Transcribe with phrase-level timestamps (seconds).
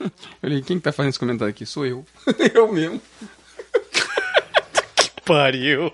[0.10, 0.10] Eu
[0.40, 1.66] falei, quem que tá fazendo esse comentário aqui?
[1.66, 2.04] Sou eu.
[2.54, 3.00] eu mesmo.
[5.24, 5.92] Pariu.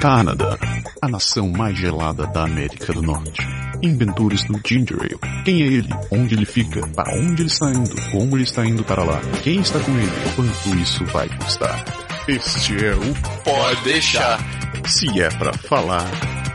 [0.00, 0.58] Canadá,
[1.00, 3.42] a nação mais gelada da América do Norte.
[3.82, 5.44] Inventores do Ginger Ale.
[5.44, 5.88] Quem é ele?
[6.10, 6.86] Onde ele fica?
[6.88, 8.10] Para onde ele está indo?
[8.12, 9.20] Como ele está indo para lá?
[9.42, 10.12] Quem está com ele?
[10.34, 11.84] Quanto isso vai custar?
[12.28, 14.38] Este é o Pode deixar.
[14.86, 16.06] Se é pra falar,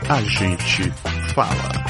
[0.08, 0.90] a gente
[1.34, 1.81] fala.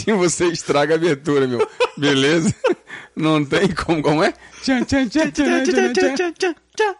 [0.00, 1.66] Assim você estraga a abertura, meu.
[1.96, 2.54] Beleza?
[3.14, 4.32] Não tem como, como é?
[4.62, 6.94] Tchan, tchan, tchan, tchan, tchan, tchan.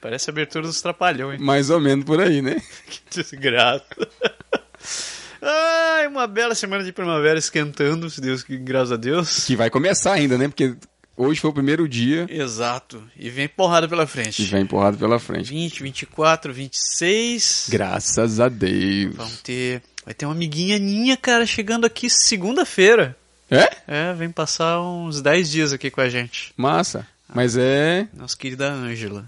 [0.00, 1.40] Parece a abertura dos Trapalhões.
[1.40, 2.56] Mais ou menos por aí, né?
[2.88, 3.84] Que desgraça.
[5.42, 9.44] Ai, uma bela semana de primavera esquentando, se Deus, que graças a Deus.
[9.46, 10.48] Que vai começar ainda, né?
[10.48, 10.74] Porque
[11.16, 13.02] hoje foi o primeiro dia Exato.
[13.16, 14.42] E vem porrada pela frente.
[14.42, 15.50] e vai empurrado pela frente.
[15.50, 17.66] 20, 24, 26.
[17.70, 19.14] Graças a Deus.
[19.16, 19.82] Vamos ter.
[20.04, 23.16] Vai ter uma amiguinha minha, cara, chegando aqui segunda-feira.
[23.50, 23.68] É?
[23.86, 26.52] É, vem passar uns 10 dias aqui com a gente.
[26.56, 27.06] Massa.
[27.32, 29.24] Mas é Nossa querida Ângela.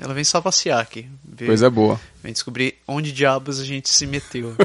[0.00, 1.06] Ela vem só passear aqui.
[1.24, 2.00] Ver, coisa boa.
[2.22, 4.54] Vem descobrir onde diabos a gente se meteu.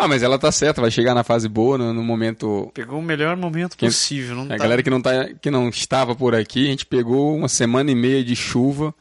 [0.00, 2.70] Ah, mas ela tá certa, vai chegar na fase boa, no, no momento.
[2.72, 4.36] Pegou o melhor momento Quem- possível.
[4.36, 7.36] Não A tá- galera que não, tá, que não estava por aqui, a gente pegou
[7.36, 8.94] uma semana e meia de chuva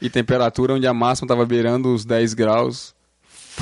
[0.00, 2.94] e temperatura onde a máxima tava beirando os 10 graus.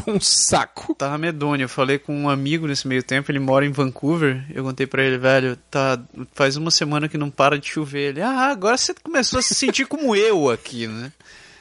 [0.05, 0.95] Foi um saco.
[0.95, 1.63] Tava medonho.
[1.63, 4.45] Eu falei com um amigo nesse meio tempo, ele mora em Vancouver.
[4.53, 5.99] Eu contei pra ele, velho, tá,
[6.35, 8.11] faz uma semana que não para de chover.
[8.11, 11.13] Ele, ah, agora você começou a se sentir como eu aqui, né?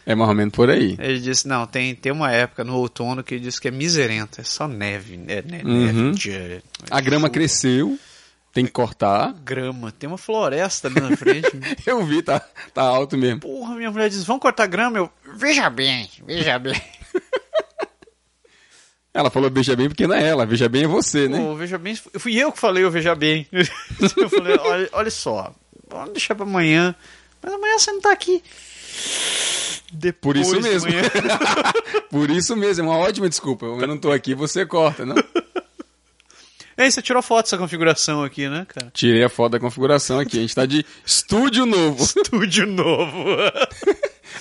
[0.06, 0.96] É mais ou menos por aí.
[1.00, 4.42] Ele disse, não, tem, tem uma época no outono que ele disse que é miserenta,
[4.42, 5.86] é só neve, é, né, Uhum.
[5.86, 7.98] neve, dia, A grama chuva, cresceu,
[8.54, 9.34] tem que cortar.
[9.44, 11.50] Grama, tem uma floresta ali na frente.
[11.88, 12.40] Eu vi, tá,
[12.72, 13.40] tá alto mesmo.
[13.40, 14.98] Porra, minha mulher diz, vamos cortar grama?
[15.00, 16.80] Eu, veja bem, veja bem.
[19.16, 21.38] Ela falou veja bem porque não é ela, veja bem é você, né?
[21.38, 23.48] Pô, veja bem, fui eu que falei o veja bem.
[24.18, 25.56] eu falei, olha, olha só,
[25.90, 26.94] vamos deixar pra amanhã.
[27.42, 28.44] Mas amanhã você não tá aqui.
[30.20, 30.90] Por isso Depois de mesmo.
[32.12, 33.66] Por isso mesmo, é uma ótima desculpa.
[33.66, 35.16] Eu não tô aqui, você corta, não?
[36.78, 38.92] Ei, você tirou foto dessa configuração aqui, né, cara?
[38.94, 40.40] Tirei a foto da configuração aqui.
[40.40, 42.04] A gente tá de estúdio novo.
[42.04, 43.24] Estúdio novo.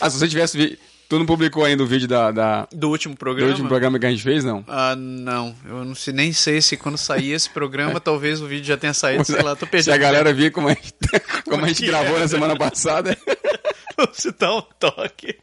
[0.01, 0.77] Ah, se você tivesse.
[1.09, 3.50] Tu não publicou ainda o vídeo da, da- Do último do programa?
[3.50, 4.65] último programa que a gente fez, não?
[4.66, 5.54] Ah, não.
[5.66, 8.94] Eu não sei, nem sei se quando sair esse programa, talvez o vídeo já tenha
[8.94, 9.93] saído, sei lá, tô Se perdido.
[9.93, 10.94] a galera vir como a gente,
[11.44, 12.20] como a gente gravou é?
[12.20, 13.16] na semana passada.
[14.12, 15.37] Se dá um toque.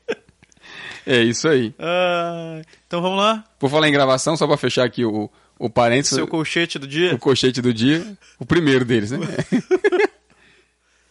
[1.06, 1.74] É isso aí.
[1.80, 3.44] Ah, então vamos lá.
[3.60, 7.14] Por falar em gravação, só pra fechar aqui o, o parênteses, Seu colchete do dia.
[7.16, 8.06] o cochete do dia.
[8.38, 9.20] O primeiro deles, né?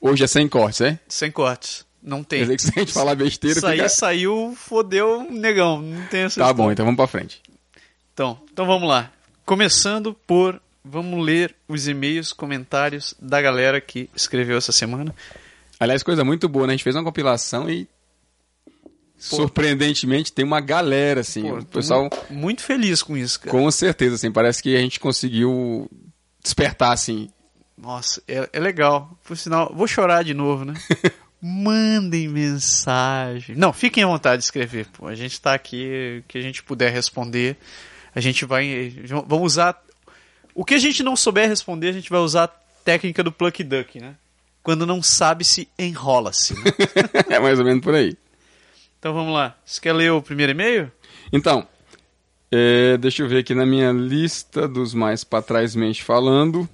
[0.00, 0.98] Hoje é sem cortes, é?
[1.08, 1.84] Sem cortes.
[2.02, 2.38] Não tem.
[2.40, 3.88] Quer dizer que se a gente falar besteira, Sair, fica...
[3.88, 5.82] saiu, fodeu, negão.
[5.82, 6.54] Não tem essa Tá história.
[6.54, 7.42] bom, então vamos pra frente.
[8.14, 9.10] Então, então vamos lá.
[9.44, 10.60] Começando por.
[10.82, 15.14] Vamos ler os e-mails, comentários da galera que escreveu essa semana.
[15.78, 16.72] Aliás, coisa muito boa, né?
[16.72, 17.86] A gente fez uma compilação e.
[19.18, 21.42] Surpreendentemente, tem uma galera, assim.
[21.42, 23.50] Pô, o pessoal, muito, muito feliz com isso, cara.
[23.50, 25.90] com certeza, assim, parece que a gente conseguiu
[26.42, 27.28] despertar, assim.
[27.76, 29.10] Nossa, é, é legal.
[29.24, 30.72] Por sinal, vou chorar de novo, né?
[31.42, 33.56] Mandem mensagem.
[33.56, 34.86] Não, fiquem à vontade de escrever.
[34.88, 37.56] Pô, a gente tá aqui, o que a gente puder responder.
[38.14, 38.94] A gente vai.
[39.26, 39.82] Vamos usar.
[40.54, 42.48] O que a gente não souber responder, a gente vai usar a
[42.84, 44.16] técnica do Pluck Duck, né?
[44.62, 46.54] Quando não sabe se enrola-se.
[46.54, 46.64] Né?
[47.30, 48.14] é mais ou menos por aí.
[48.98, 49.56] então vamos lá.
[49.64, 50.92] Você quer ler o primeiro e-mail?
[51.32, 51.66] Então,
[52.52, 56.68] é, deixa eu ver aqui na minha lista dos mais pra trás mente falando.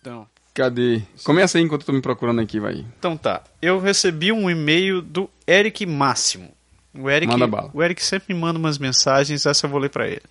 [0.00, 0.26] Então.
[0.58, 1.02] Cadê?
[1.22, 2.84] Começa aí enquanto eu tô me procurando aqui, vai.
[2.98, 3.44] Então tá.
[3.62, 6.52] Eu recebi um e-mail do Eric Máximo.
[6.92, 7.70] O Eric, Manda bala.
[7.72, 10.22] o Eric sempre me manda umas mensagens, essa eu vou ler pra ele.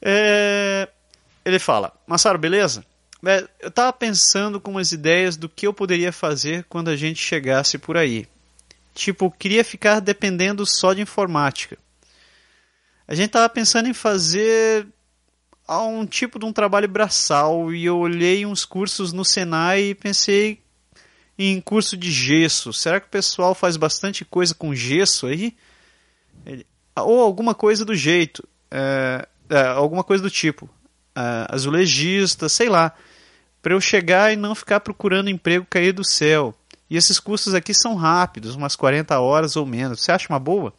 [0.00, 0.88] É,
[1.44, 2.82] Ele fala: Massaro, beleza?
[3.26, 7.20] É, Eu tava pensando com umas ideias do que eu poderia fazer quando a gente
[7.22, 8.26] chegasse por aí.
[8.94, 11.76] Tipo, queria ficar dependendo só de informática.
[13.06, 14.86] A gente tava pensando em fazer
[15.68, 19.94] a um tipo de um trabalho braçal e eu olhei uns cursos no Senai e
[19.94, 20.62] pensei
[21.38, 22.72] em curso de gesso.
[22.72, 25.54] Será que o pessoal faz bastante coisa com gesso aí?
[26.96, 28.48] Ou alguma coisa do jeito.
[28.70, 30.68] é, é, alguma coisa do tipo.
[31.14, 32.94] é, azulejista, sei lá.
[33.60, 36.54] Para eu chegar e não ficar procurando emprego cair do céu.
[36.88, 40.00] E esses cursos aqui são rápidos, umas 40 horas ou menos.
[40.00, 40.72] Você acha uma boa?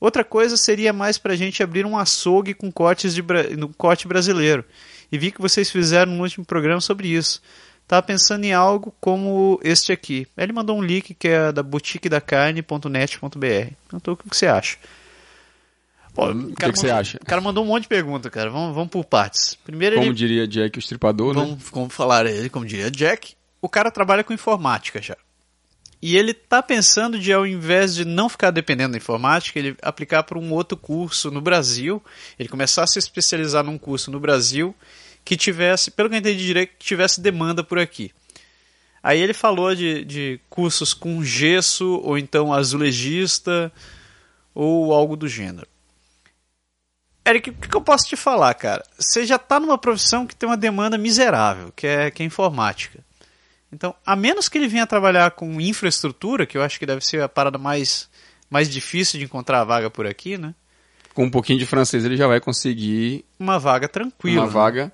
[0.00, 3.22] Outra coisa seria mais pra gente abrir um açougue com cortes de
[3.56, 4.64] no corte brasileiro.
[5.10, 7.42] E vi que vocês fizeram um último programa sobre isso.
[7.86, 10.26] Tava pensando em algo como este aqui.
[10.36, 13.72] Ele mandou um link que é da boutiquedacarne.net.br.
[13.92, 14.76] Então, o que você acha?
[16.14, 17.18] Pô, O que, que você acha?
[17.22, 18.50] O cara mandou um monte de pergunta, cara.
[18.50, 19.56] Vamos, vamos por partes.
[19.64, 20.14] Primeiro Como ele...
[20.14, 21.40] diria Jack o Estripador, né?
[21.40, 23.34] Vamos, vamos falar ele, como diria Jack.
[23.62, 25.16] O cara trabalha com informática já.
[26.00, 30.22] E ele tá pensando de, ao invés de não ficar dependendo da informática, ele aplicar
[30.22, 32.02] para um outro curso no Brasil,
[32.38, 34.74] ele começar a se especializar num curso no Brasil
[35.24, 38.12] que tivesse, pelo que eu entendi direito, que tivesse demanda por aqui.
[39.02, 43.72] Aí ele falou de, de cursos com gesso, ou então azulejista,
[44.54, 45.66] ou algo do gênero.
[47.26, 48.82] Eric, o que eu posso te falar, cara?
[48.98, 53.04] Você já está numa profissão que tem uma demanda miserável, que é, que é informática.
[53.72, 57.22] Então, a menos que ele venha trabalhar com infraestrutura, que eu acho que deve ser
[57.22, 58.08] a parada mais,
[58.48, 60.54] mais difícil de encontrar a vaga por aqui, né?
[61.14, 64.42] Com um pouquinho de francês ele já vai conseguir Uma vaga tranquila.
[64.42, 64.52] uma né?
[64.52, 64.92] vaga,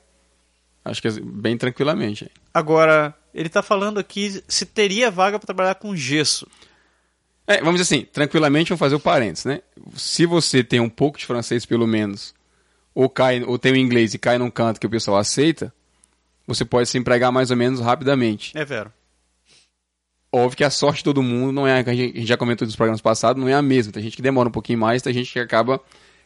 [0.84, 2.30] acho que bem tranquilamente.
[2.52, 6.46] Agora, ele está falando aqui se teria vaga para trabalhar com gesso.
[7.46, 9.60] É, vamos dizer assim, tranquilamente vamos fazer o parênteses, né?
[9.94, 12.34] Se você tem um pouco de francês pelo menos,
[12.94, 15.72] ou cai, ou tem o inglês e cai num canto que o pessoal aceita,
[16.46, 18.56] você pode se empregar mais ou menos rapidamente.
[18.56, 18.93] É vero.
[20.32, 22.67] Óbvio que a sorte de todo mundo não é, a gente a gente já comentou
[22.67, 23.93] nos programas passados, não é a mesma.
[23.93, 25.81] Tem gente que demora um pouquinho mais, tem gente que acaba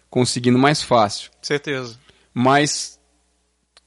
[0.09, 1.31] conseguindo mais fácil.
[1.43, 1.99] Certeza.
[2.33, 2.99] Mas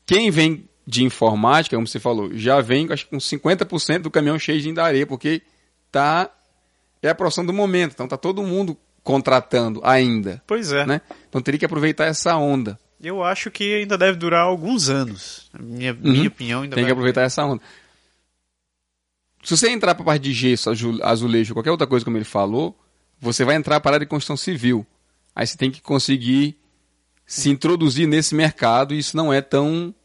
[0.06, 4.38] quem vem de informática, como você falou, já vem acho, que com 50% do caminhão
[4.38, 5.42] cheio de areia, porque
[5.92, 6.30] tá
[7.02, 10.86] é a profissão do momento, então tá todo mundo contratando ainda, Pois é.
[10.86, 11.02] né?
[11.28, 12.80] Então teria que aproveitar essa onda.
[13.04, 15.50] Eu acho que ainda deve durar alguns anos.
[15.60, 16.90] Minha, minha opinião ainda Tem vai...
[16.90, 17.62] que aproveitar essa onda.
[19.44, 22.24] Se você entrar para a parte de gesso, azu- azulejo, qualquer outra coisa como ele
[22.26, 22.78] falou,
[23.20, 24.86] você vai entrar para a área de construção civil.
[25.36, 26.56] Aí você tem que conseguir
[27.26, 29.96] se introduzir nesse mercado e isso não é tão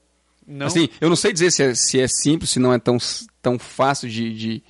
[0.47, 2.97] Não, Assim, eu não sei dizer se é, se é simples, se não é tão,
[3.43, 4.63] tão fácil de, de,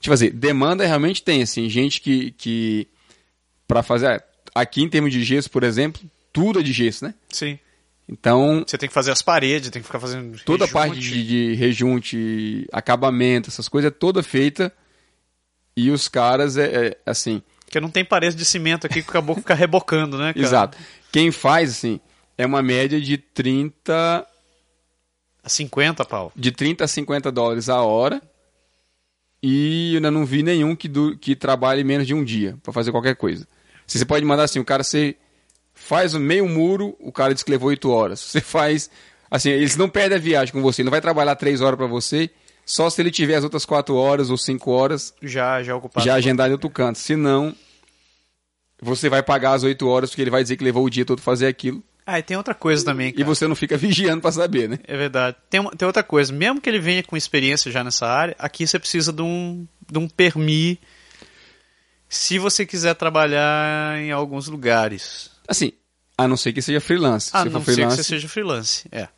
[0.00, 0.30] de fazer.
[0.30, 2.88] Demanda realmente tem, assim, gente que, que
[3.66, 4.06] para fazer...
[4.06, 4.24] ah,
[4.54, 6.00] Aqui em termos de gesso, por exemplo,
[6.32, 7.14] tudo é de gesso, né?
[7.28, 7.58] Sim.
[8.08, 11.26] Então, Você tem que fazer as paredes, tem que ficar fazendo toda a parte de,
[11.26, 14.72] de rejunte, acabamento, essas coisas, é toda feita
[15.76, 17.42] e os caras, é, é, assim...
[17.66, 20.44] Porque não tem parede de cimento aqui que acabou ficar rebocando, né, cara?
[20.46, 20.78] Exato.
[21.12, 22.00] Quem faz, assim,
[22.38, 24.26] é uma média de 30...
[25.44, 26.32] A 50 pau.
[26.34, 28.22] de 30 a 50 dólares a hora.
[29.42, 32.72] E eu ainda não vi nenhum que, du- que trabalhe menos de um dia para
[32.72, 33.46] fazer qualquer coisa.
[33.86, 35.14] Você pode mandar assim, o cara você
[35.88, 38.20] faz o meio muro, o cara diz que levou 8 horas.
[38.20, 38.90] Você faz.
[39.30, 41.86] Assim, eles não perdem a viagem com você, ele não vai trabalhar 3 horas para
[41.86, 42.30] você,
[42.64, 46.04] só se ele tiver as outras 4 horas ou 5 horas Já, já ocupado.
[46.04, 46.98] já agendado em outro canto.
[46.98, 47.54] Se não,
[48.80, 51.20] você vai pagar as 8 horas, porque ele vai dizer que levou o dia todo
[51.20, 51.82] fazer aquilo.
[52.06, 53.24] Ah, e tem outra coisa também, E cara.
[53.26, 54.78] você não fica vigiando para saber, né?
[54.84, 55.36] É verdade.
[55.50, 56.32] Tem, uma- tem outra coisa.
[56.32, 59.98] Mesmo que ele venha com experiência já nessa área, aqui você precisa de um, de
[59.98, 60.78] um permi
[62.08, 65.30] se você quiser trabalhar em alguns lugares.
[65.46, 65.72] Assim,
[66.18, 67.30] a não ser que seja freelance.
[67.32, 68.86] A Se não ser que você seja freelance.
[68.90, 69.08] É.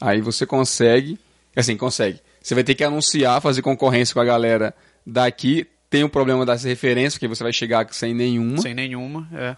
[0.00, 1.18] Aí você consegue,
[1.56, 2.20] assim, consegue.
[2.42, 4.74] Você vai ter que anunciar, fazer concorrência com a galera
[5.06, 5.66] daqui.
[5.88, 8.58] Tem o problema das referências, porque você vai chegar sem nenhuma.
[8.60, 9.28] Sem nenhuma.
[9.32, 9.56] É.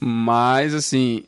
[0.00, 1.24] Mas, assim,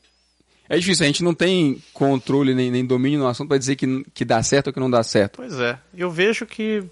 [0.68, 1.04] é difícil.
[1.04, 4.42] A gente não tem controle nem, nem domínio no assunto para dizer que, que dá
[4.42, 5.36] certo ou que não dá certo.
[5.36, 5.78] Pois é.
[5.94, 6.82] Eu vejo que,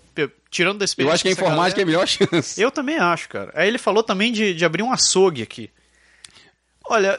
[0.50, 1.14] tirando da Eu experiência.
[1.14, 2.60] acho que a informática é a galera- melhor chance.
[2.60, 3.50] Eu também acho, cara.
[3.54, 5.70] Aí ele falou também de, de abrir um açougue aqui.
[6.86, 7.18] Olha,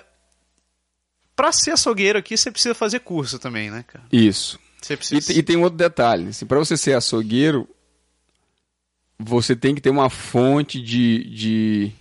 [1.35, 4.05] pra ser açougueiro aqui, você precisa fazer curso também, né, cara?
[4.11, 4.59] Isso.
[4.81, 5.33] Você E, precisa.
[5.33, 6.29] te- e tem um outro detalhe.
[6.29, 7.67] Assim, para você ser açougueiro,
[9.17, 11.23] você tem que ter uma fonte de.
[11.23, 11.91] de.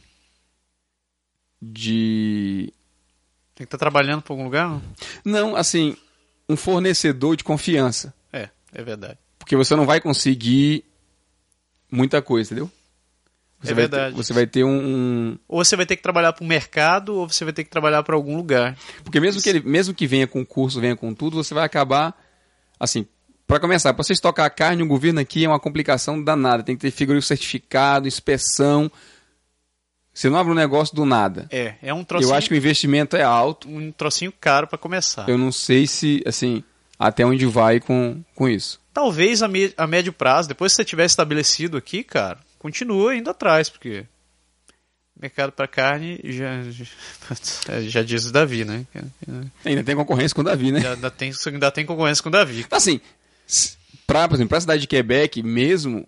[1.61, 2.73] de
[3.55, 4.69] Tem que estar trabalhando pra algum lugar?
[4.69, 4.83] Não?
[5.25, 5.97] Não, assim,
[6.49, 8.13] um fornecedor de confiança.
[8.33, 9.19] É, é verdade.
[9.39, 10.85] Porque você não vai conseguir
[11.91, 12.71] muita coisa, entendeu?
[13.65, 14.15] Você É vai verdade.
[14.15, 17.29] Ter, você vai ter um, Ou você vai ter que trabalhar para o mercado, ou
[17.29, 18.77] você vai ter que trabalhar para algum lugar.
[19.03, 22.15] Porque mesmo que, ele, mesmo que venha com curso, venha com tudo, você vai acabar.
[22.79, 23.07] Assim,
[23.47, 26.63] para começar, para você estocar carne, o governo aqui é uma complicação danada.
[26.63, 28.91] Tem que ter frigorífico certificado, inspeção.
[30.13, 31.47] Você não abre um negócio do nada.
[31.51, 33.69] É, é um trocinho, Eu acho que o investimento é alto.
[33.69, 35.29] um trocinho caro para começar.
[35.29, 36.63] Eu não sei se, assim,
[36.99, 38.81] até onde vai com, com isso.
[38.93, 43.29] Talvez a, me- a médio prazo, depois que você tiver estabelecido aqui, cara, continua indo
[43.29, 44.07] atrás, porque
[45.21, 46.87] mercado para carne já, já,
[47.87, 48.87] já diz o Davi, né?
[49.63, 50.81] Ainda tem concorrência com o Davi, né?
[50.81, 52.61] Já, ainda, tem, ainda tem concorrência com o Davi.
[52.61, 53.03] Então, assim,
[54.07, 56.07] pra, por exemplo, pra cidade de Quebec mesmo,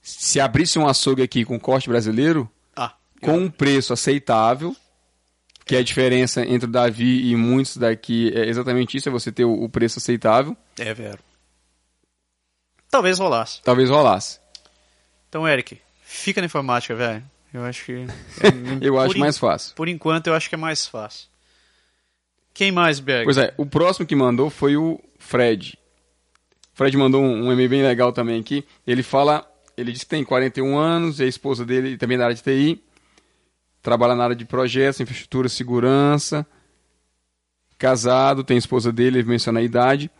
[0.00, 4.76] se abrisse um açougue aqui com corte brasileiro, Ah, com um preço aceitável,
[5.64, 9.44] que a diferença entre o Davi e muitos daqui é exatamente isso, é você ter
[9.44, 10.56] o, o preço aceitável.
[10.78, 11.18] É, vero.
[12.88, 13.60] Talvez rolasse.
[13.64, 14.39] Talvez rolasse.
[15.30, 17.22] Então, Eric, fica na informática, velho.
[17.54, 17.92] Eu acho que.
[18.82, 19.74] Eu por acho en- mais fácil.
[19.76, 21.28] Por enquanto, eu acho que é mais fácil.
[22.52, 23.24] Quem mais, Berg?
[23.24, 25.78] Pois é, o próximo que mandou foi o Fred.
[26.74, 28.66] O Fred mandou um, um e-mail bem legal também aqui.
[28.84, 32.24] Ele fala, ele diz que tem 41 anos, e a esposa dele também é da
[32.24, 32.82] área de TI,
[33.80, 36.44] trabalha na área de projetos, infraestrutura, segurança,
[37.78, 40.10] casado, tem a esposa dele, ele menciona a idade,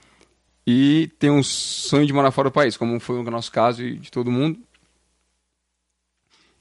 [0.66, 3.98] e tem um sonho de morar fora do país, como foi o nosso caso e
[3.98, 4.58] de todo mundo.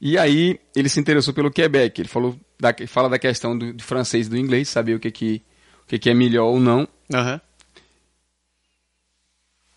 [0.01, 2.01] E aí ele se interessou pelo Quebec.
[2.01, 5.12] Ele falou da, fala da questão do, do francês e do inglês, saber o que,
[5.12, 5.41] que,
[5.84, 6.88] o que, que é melhor ou não.
[7.13, 7.41] Aham.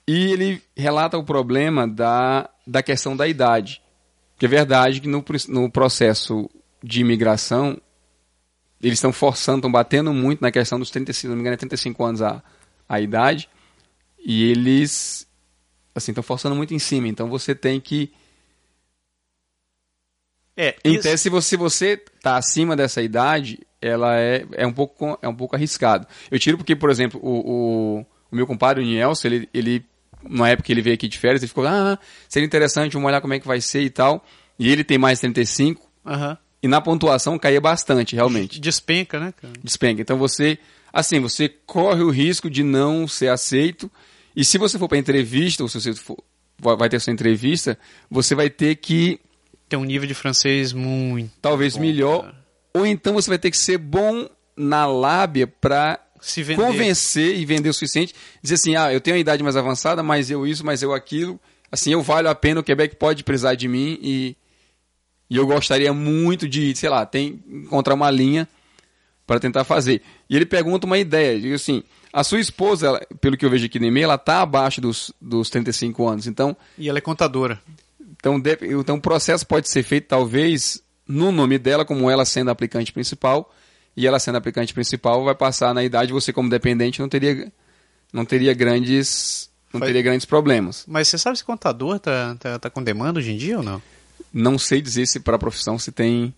[0.06, 3.80] E ele relata o problema da, da questão da idade.
[4.38, 6.50] Que é verdade que no, no processo
[6.82, 7.80] de imigração,
[8.80, 11.56] eles estão forçando, estão batendo muito na questão dos 35, se não me engano, é
[11.56, 12.42] 35 anos a,
[12.88, 13.48] a idade.
[14.18, 15.28] E eles
[15.94, 17.08] assim estão forçando muito em cima.
[17.08, 18.12] Então você tem que.
[20.56, 24.72] É, Em isso- tese, se você, você tá acima dessa idade, ela é, é, um
[24.72, 26.06] pouco, é um pouco arriscado.
[26.30, 29.84] Eu tiro porque, por exemplo, o, o, o meu compadre, o Nielson, ele, ele,
[30.28, 33.20] na época que ele veio aqui de férias, ele ficou, ah, seria interessante, vamos olhar
[33.20, 34.24] como é que vai ser e tal.
[34.58, 36.36] E ele tem mais 35, Aham.
[36.62, 38.60] e na pontuação caía bastante, realmente.
[38.60, 39.54] Despenca, né, cara?
[39.64, 40.02] Despenca.
[40.02, 40.58] Então você,
[40.92, 43.90] assim, você corre o risco de não ser aceito.
[44.36, 46.16] E se você for para entrevista, ou se você for,
[46.78, 47.76] vai ter sua entrevista,
[48.10, 49.18] você vai ter que
[49.72, 51.30] Tem um nível de francês muito.
[51.40, 52.34] talvez bom, melhor, cara.
[52.74, 56.62] ou então você vai ter que ser bom na lábia para Se vender.
[56.62, 60.30] convencer e vender o suficiente, dizer assim, ah, eu tenho uma idade mais avançada, mas
[60.30, 63.66] eu isso, mas eu aquilo, assim, eu valho a pena, o Quebec pode precisar de
[63.66, 64.36] mim e,
[65.30, 68.46] e eu gostaria muito de, sei lá, tem, encontrar uma linha
[69.26, 70.02] para tentar fazer.
[70.28, 73.64] E ele pergunta uma ideia, diz assim, a sua esposa, ela- pelo que eu vejo
[73.64, 77.58] aqui no e-mail, ela tá abaixo dos, dos 35 anos, então E ela é contadora.
[78.22, 78.40] Então,
[78.80, 82.92] então o processo pode ser feito talvez no nome dela, como ela sendo a aplicante
[82.92, 83.52] principal,
[83.96, 87.52] e ela sendo a aplicante principal vai passar na idade, você como dependente não teria,
[88.12, 90.84] não teria grandes não Faz- teria grandes problemas.
[90.86, 93.82] Mas você sabe se contador tá, tá, tá com demanda hoje em dia ou não?
[94.32, 96.32] Não sei dizer se para a profissão se tem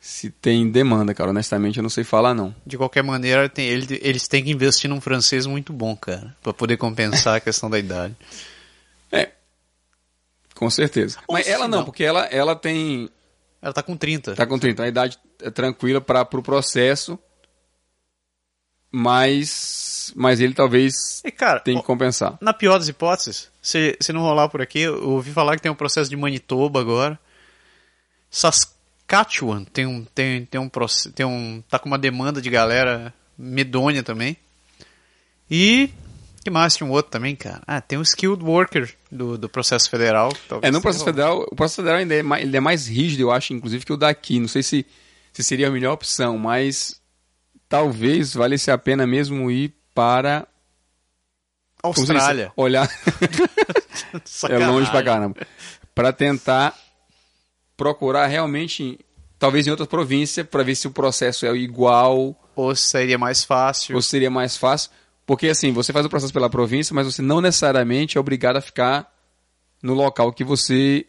[0.00, 1.30] se tem demanda, cara.
[1.30, 2.54] Honestamente, eu não sei falar não.
[2.64, 6.36] De qualquer maneira, tem- ele- eles têm que investir num francês muito bom, cara.
[6.42, 8.14] Pra poder compensar a questão da idade.
[10.58, 11.18] Com certeza.
[11.28, 13.08] Ou Mas ela não, não- porque ela ela tem
[13.62, 14.34] Ela tá com 30.
[14.34, 17.18] Tá com 30, a idade é tranquila para o pro processo,
[18.90, 22.38] mas, mas ele talvez E, cara, tenha ó, que compensar.
[22.40, 25.70] na pior das hipóteses, se, se não rolar por aqui, eu ouvi falar que tem
[25.70, 27.18] um processo de Manitoba agora.
[28.30, 30.70] Saskatchewan tem um, tem, tem um,
[31.14, 34.36] tem um, tá com uma demanda de galera medonha também.
[35.50, 35.90] E
[36.42, 37.60] que mais tinha um outro também, cara?
[37.66, 40.32] Ah, tem um skilled worker do, do processo federal.
[40.62, 43.30] É, no processo federal, o processo federal ainda é mais, ele é mais rígido, eu
[43.30, 44.38] acho, inclusive, que o daqui.
[44.38, 44.86] Não sei se,
[45.32, 47.00] se seria a melhor opção, mas
[47.68, 50.46] talvez valesse a pena mesmo ir para...
[51.82, 52.52] Austrália.
[52.56, 52.88] Olhar...
[54.48, 55.36] é longe pra caramba.
[55.94, 56.76] Para tentar
[57.76, 58.98] procurar realmente,
[59.38, 63.94] talvez em outra província, para ver se o processo é igual Ou seria mais fácil.
[63.94, 64.90] ou seria mais fácil.
[65.28, 68.62] Porque assim, você faz o processo pela província, mas você não necessariamente é obrigado a
[68.62, 69.12] ficar
[69.82, 71.04] no local que você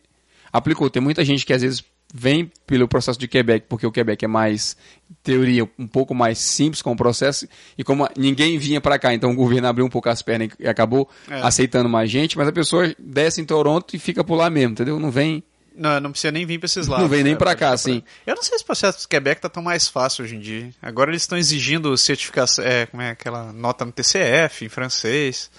[0.51, 0.89] aplicou.
[0.89, 1.81] Tem muita gente que às vezes
[2.13, 4.75] vem pelo processo de Quebec, porque o Quebec é mais,
[5.09, 7.47] em teoria, um pouco mais simples com o processo,
[7.77, 10.67] e como ninguém vinha para cá, então o governo abriu um pouco as pernas e
[10.67, 11.39] acabou É.
[11.41, 14.99] aceitando mais gente, mas a pessoa desce em Toronto e fica por lá mesmo, entendeu?
[14.99, 15.41] Não vem.
[15.75, 17.03] Não, não precisa nem vir pra esses lados.
[17.03, 17.39] Não vem nem né?
[17.39, 18.03] Pode cá, assim.
[18.27, 20.69] Eu não sei se o processo do Quebec tá tão mais fácil hoje em dia.
[20.81, 25.49] Agora eles estão exigindo certificação, é, como é aquela nota no TCF, em francês.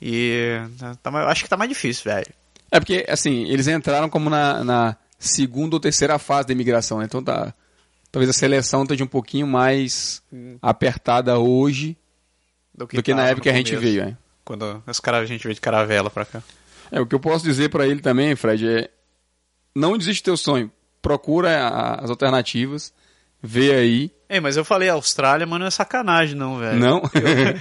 [0.00, 0.58] E
[1.02, 2.26] tá- acho que tá mais difícil, velho.
[2.70, 7.04] É porque, assim, eles entraram como na, na segunda ou terceira fase da imigração, né?
[7.04, 7.52] Então tá.
[8.12, 10.20] Talvez a seleção esteja um pouquinho mais
[10.60, 11.96] apertada hoje
[12.74, 14.16] do que tava na no época que a gente veio, né?
[14.44, 16.42] Quando os cara, a gente veio de caravela pra cá.
[16.90, 18.90] É, o que eu posso dizer pra ele também, Fred, é
[19.74, 20.70] não desiste do teu sonho.
[21.02, 22.92] Procura a- as alternativas,
[23.42, 24.10] vê aí.
[24.28, 26.78] Ei, mas eu falei Austrália, mas não é sacanagem não, velho.
[26.78, 27.02] Não?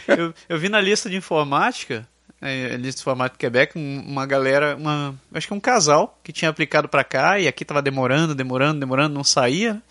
[0.08, 2.08] Eu, eu, eu vi na lista de informática,
[2.42, 6.32] é, lista de informática do Quebec, um- uma galera, uma, acho que um casal que
[6.34, 9.82] tinha aplicado pra cá e aqui tava demorando, demorando, demorando, não saía.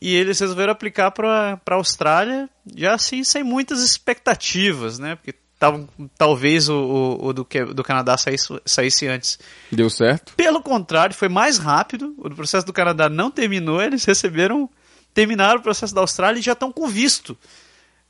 [0.00, 5.14] E eles resolveram aplicar pra Austrália, já assim, sem muitas expectativas, né?
[5.16, 5.88] Porque tavam,
[6.18, 9.38] talvez o, o, o do, que- do Canadá saísse, saísse antes.
[9.70, 10.32] Deu certo?
[10.34, 12.14] Pelo contrário, foi mais rápido.
[12.18, 14.68] O processo do Canadá não terminou, eles receberam
[15.14, 17.36] terminaram o processo da Austrália e já estão com visto.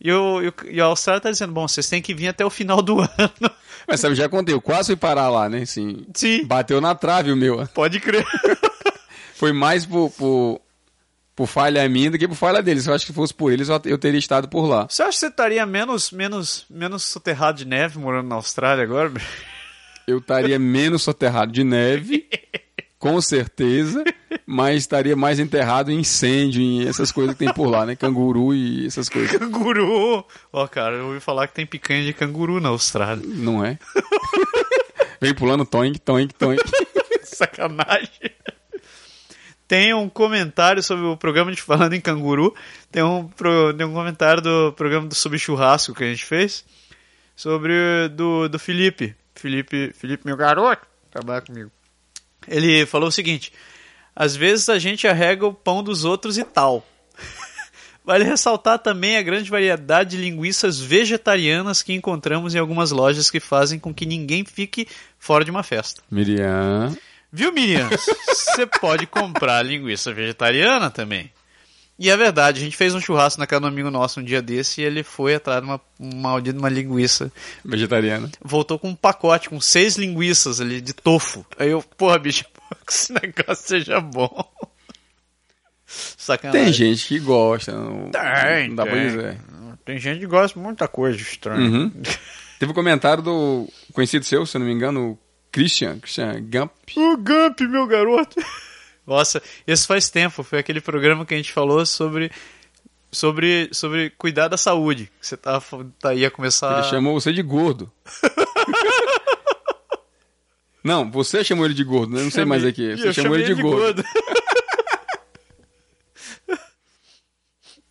[0.01, 2.43] E, o, e, o- e a Austrália está dizendo, bom, vocês têm que vir até
[2.45, 3.51] o final do ano.
[3.87, 5.63] Mas sabe, já contei, eu quase fui parar lá, né?
[5.63, 7.67] Assim, Sim, bateu na trave o meu.
[7.75, 8.25] pode crer.
[9.35, 10.61] Foi mais por, por,
[11.35, 12.87] por falha minha do que por falha deles.
[12.87, 14.87] Eu acho que se fosse por eles, eu teria estado por lá.
[14.89, 19.13] Você acha que você estaria menos, menos, menos soterrado de neve morando na Austrália agora?
[20.05, 22.29] Eu estaria menos soterrado de neve,
[22.99, 24.03] com certeza,
[24.45, 27.95] mas estaria mais enterrado em incêndio, em essas coisas que tem por lá, né?
[27.95, 29.31] Canguru e essas coisas.
[29.31, 30.27] Canguru!
[30.53, 33.25] Ó, cara, eu ouvi falar que tem picanha de canguru na Austrália.
[33.25, 33.79] Não é?
[35.23, 36.61] Vem pulando toink, toink, toink.
[37.23, 38.33] Sacanagem.
[39.73, 42.55] Tem um comentário sobre o programa de Falando em Canguru.
[42.91, 43.27] Tem um,
[43.75, 46.63] tem um comentário do programa do Sobre Churrasco que a gente fez.
[47.35, 49.17] Sobre do, do Felipe.
[49.35, 51.71] Felipe, Felipe, meu garoto, trabalha comigo.
[52.47, 53.51] Ele falou o seguinte:
[54.15, 56.87] às vezes a gente arrega o pão dos outros e tal.
[58.05, 63.41] Vale ressaltar também a grande variedade de linguiças vegetarianas que encontramos em algumas lojas que
[63.41, 64.87] fazem com que ninguém fique
[65.19, 66.03] fora de uma festa.
[66.11, 66.95] Miriam.
[67.33, 67.89] Viu, Miriam?
[68.29, 71.33] Você pode comprar linguiça vegetariana também.
[71.99, 74.43] E é verdade, a gente fez um churrasco na casa um amigo nosso um dia
[74.43, 77.31] desse e ele foi atrás de uma, maldita uma linguiça.
[77.65, 78.31] Vegetariana.
[78.43, 81.47] Voltou com um pacote, com seis linguiças ali de tofu.
[81.59, 82.45] Aí eu, porra, bicho,
[82.87, 84.45] que esse negócio seja bom.
[85.87, 86.65] Sacanagem.
[86.65, 87.73] Tem gente que gosta.
[87.73, 89.07] Não, Tem, não dá pra tem.
[89.07, 89.41] dizer.
[89.85, 91.61] Tem gente que gosta de muita coisa estranha.
[91.61, 91.93] Uhum.
[92.59, 95.19] Teve um comentário do conhecido seu, se eu não me engano, o
[95.53, 96.73] Christian, Christian Gump.
[96.97, 98.43] O Gump, meu garoto.
[99.07, 100.43] Nossa, isso faz tempo.
[100.43, 102.33] Foi aquele programa que a gente falou sobre
[103.11, 105.13] sobre sobre cuidar da saúde.
[105.21, 105.63] Você tá,
[106.01, 106.79] tá ia começar.
[106.79, 107.93] Ele chamou você de gordo.
[110.83, 112.23] não, você chamou ele de gordo, né?
[112.23, 112.97] Não sei mais aqui.
[112.97, 114.03] Você eu chamou ele de gordo.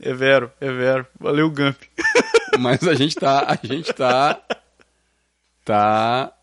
[0.01, 1.06] é vero, é vero.
[1.20, 1.80] Valeu, Gump.
[2.60, 4.42] Mas a gente tá, a gente tá
[5.64, 6.33] tá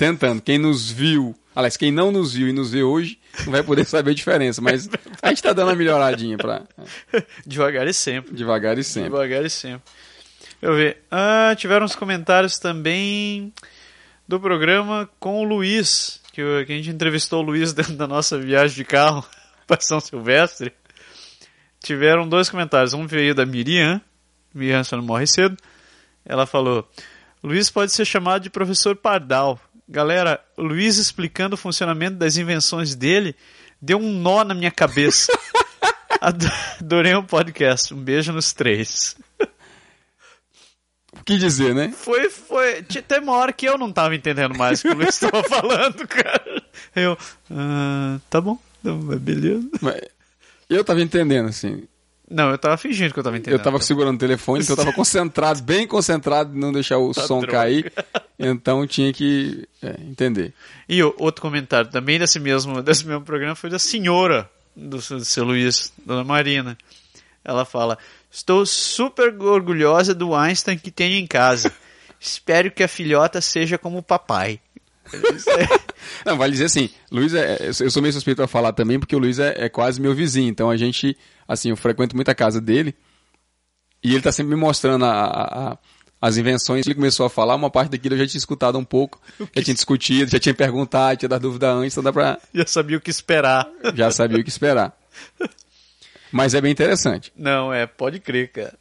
[0.00, 0.40] tentando.
[0.40, 3.84] Quem nos viu, aliás, quem não nos viu e nos vê hoje, não vai poder
[3.84, 4.88] saber a diferença, mas
[5.20, 6.62] a gente tá dando uma melhoradinha para
[7.46, 8.34] Devagar e sempre.
[8.34, 9.10] devagar e sempre.
[9.10, 9.82] Devagar e sempre.
[10.40, 11.02] Deixa eu ver.
[11.10, 13.52] Ah, tiveram uns comentários também
[14.26, 18.76] do programa com o Luiz, que a gente entrevistou o Luiz dentro da nossa viagem
[18.76, 19.22] de carro
[19.68, 20.72] para São Silvestre.
[21.78, 22.94] Tiveram dois comentários.
[22.94, 24.00] Um veio da Miriam,
[24.54, 25.58] Miriam só não morre cedo.
[26.24, 26.88] Ela falou:
[27.42, 29.60] Luiz pode ser chamado de professor Pardal.
[29.90, 33.34] Galera, o Luiz explicando o funcionamento das invenções dele
[33.82, 35.32] deu um nó na minha cabeça.
[36.20, 36.46] Ado-
[36.80, 37.92] Adorei o podcast.
[37.92, 39.16] Um beijo nos três.
[41.12, 41.92] O que dizer, né?
[41.96, 42.82] Foi, foi.
[42.84, 45.42] Tinha até uma hora que eu não tava entendendo mais o que o Luiz estava
[45.48, 46.62] falando, cara.
[46.94, 47.18] Eu.
[47.50, 49.68] "Ah, tá bom, tá bom, beleza.
[49.82, 50.00] Mas
[50.68, 51.82] eu tava entendendo, assim.
[52.30, 53.58] Não, eu tava fingindo que eu tava entendendo.
[53.58, 57.12] Eu tava segurando o telefone, então eu tava concentrado, bem concentrado em não deixar o
[57.12, 57.52] Tá som droga.
[57.58, 57.92] cair.
[58.38, 60.54] Então tinha que é, entender.
[60.88, 65.24] E o outro comentário também desse mesmo, desse mesmo programa foi da senhora do, do
[65.24, 66.78] seu Luiz, Dona Marina.
[67.44, 67.98] Ela fala:
[68.30, 71.72] Estou super orgulhosa do Einstein que tenho em casa.
[72.20, 74.60] Espero que a filhota seja como o papai.
[75.12, 75.90] É-
[76.24, 79.18] Não, vale dizer assim, Luiz é, eu sou meio suspeito pra falar também, porque o
[79.18, 82.60] Luiz é, é quase meu vizinho, então a gente, assim, eu frequento muito a casa
[82.60, 82.94] dele,
[84.02, 85.78] e ele tá sempre me mostrando a- a- a-
[86.22, 89.20] as invenções, ele começou a falar, uma parte daquilo eu já tinha escutado um pouco,
[89.54, 92.96] já tinha discutido, já tinha perguntado, tinha dado dúvida antes, então dá pra, Já sabia
[92.96, 93.66] o que esperar.
[93.94, 94.96] já sabia o que esperar.
[96.32, 97.32] Mas é bem interessante.
[97.36, 98.78] Não, é, pode crer, cara.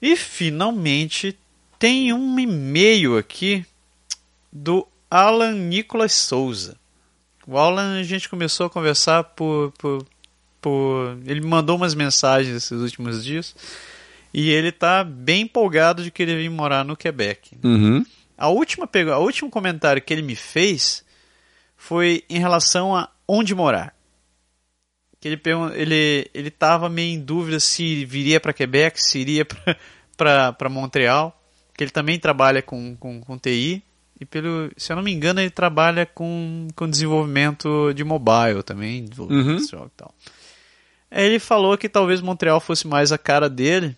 [0.00, 1.38] E finalmente
[1.78, 3.64] tem um e-mail aqui
[4.52, 6.74] do Alan Nicolas Souza.
[7.46, 10.06] O Alan a gente começou a conversar por, por,
[10.58, 11.18] por.
[11.26, 13.54] Ele me mandou umas mensagens esses últimos dias.
[14.32, 17.58] E ele tá bem empolgado de querer vir morar no Quebec.
[17.62, 18.02] Uhum.
[18.38, 21.04] A última a último comentário que ele me fez
[21.76, 23.94] foi em relação a onde morar.
[25.20, 25.42] Que ele
[25.74, 29.46] ele ele estava meio em dúvida se viria para Quebec, se iria
[30.16, 31.38] para Montreal,
[31.76, 33.84] que ele também trabalha com, com, com TI
[34.22, 39.04] e pelo, se eu não me engano, ele trabalha com, com desenvolvimento de mobile também,
[39.04, 39.52] desenvolvimento Uhum.
[39.54, 40.14] industrial e tal.
[41.10, 43.96] Aí ele falou que talvez Montreal fosse mais a cara dele.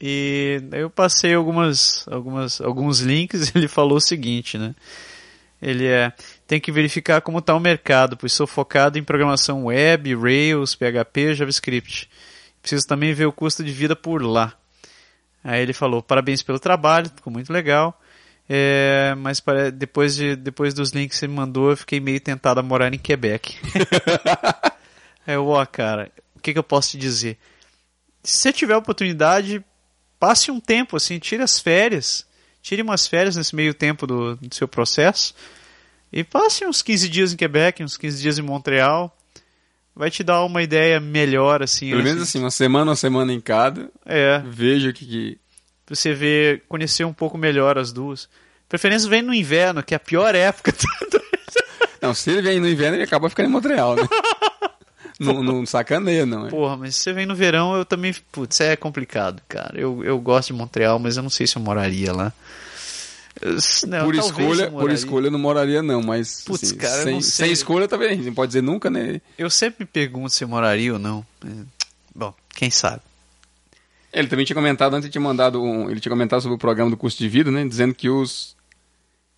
[0.00, 4.74] E eu passei algumas, algumas, alguns links e ele falou o seguinte, né?
[5.60, 6.12] Ele é
[6.46, 11.34] tem que verificar como está o mercado, pois sou focado em programação web, Rails, PHP,
[11.34, 12.08] JavaScript.
[12.62, 14.54] Preciso também ver o custo de vida por lá.
[15.44, 18.00] Aí ele falou parabéns pelo trabalho, ficou muito legal.
[18.48, 19.42] É, mas
[19.74, 22.92] depois, de, depois dos links que você me mandou, eu fiquei meio tentado a morar
[22.94, 23.56] em Quebec.
[25.26, 27.38] Eu, ó, cara, o que, que eu posso te dizer?
[28.26, 29.64] se você tiver oportunidade,
[30.18, 32.26] passe um tempo, assim, tire as férias.
[32.60, 35.32] Tire umas férias nesse meio tempo do, do seu processo.
[36.12, 39.16] E passe uns 15 dias em Quebec, uns 15 dias em Montreal.
[39.94, 41.90] Vai te dar uma ideia melhor, assim.
[41.90, 43.88] Pelo menos assim, uma semana, uma semana em cada.
[44.04, 45.38] É, Veja o que, que.
[45.86, 48.28] Pra você ver, conhecer um pouco melhor as duas.
[48.68, 50.74] Preferência vem no inverno, que é a pior época.
[52.02, 54.02] Não, se ele vem no inverno, ele acaba ficando em Montreal, né?
[55.18, 56.46] não, não sacaneia, não.
[56.46, 56.50] É?
[56.50, 58.14] Porra, mas se você vem no verão, eu também.
[58.30, 59.72] Putz, é complicado, cara.
[59.80, 62.32] Eu, eu gosto de Montreal, mas eu não sei se eu moraria lá.
[63.40, 63.56] Eu-
[63.88, 66.42] não, por, escolha, eu por escolha, eu não moraria, não, mas.
[66.44, 68.18] Putz, assim, cara, sem, sem escolha também.
[68.18, 69.20] Não pode dizer nunca, né?
[69.38, 71.26] Eu sempre me pergunto se eu moraria ou não.
[72.14, 73.00] Bom, quem sabe?
[74.16, 76.90] Ele também tinha comentado, antes de ter mandado um, ele tinha comentado sobre o programa
[76.90, 77.66] do custo de vida, né?
[77.66, 78.56] Dizendo que os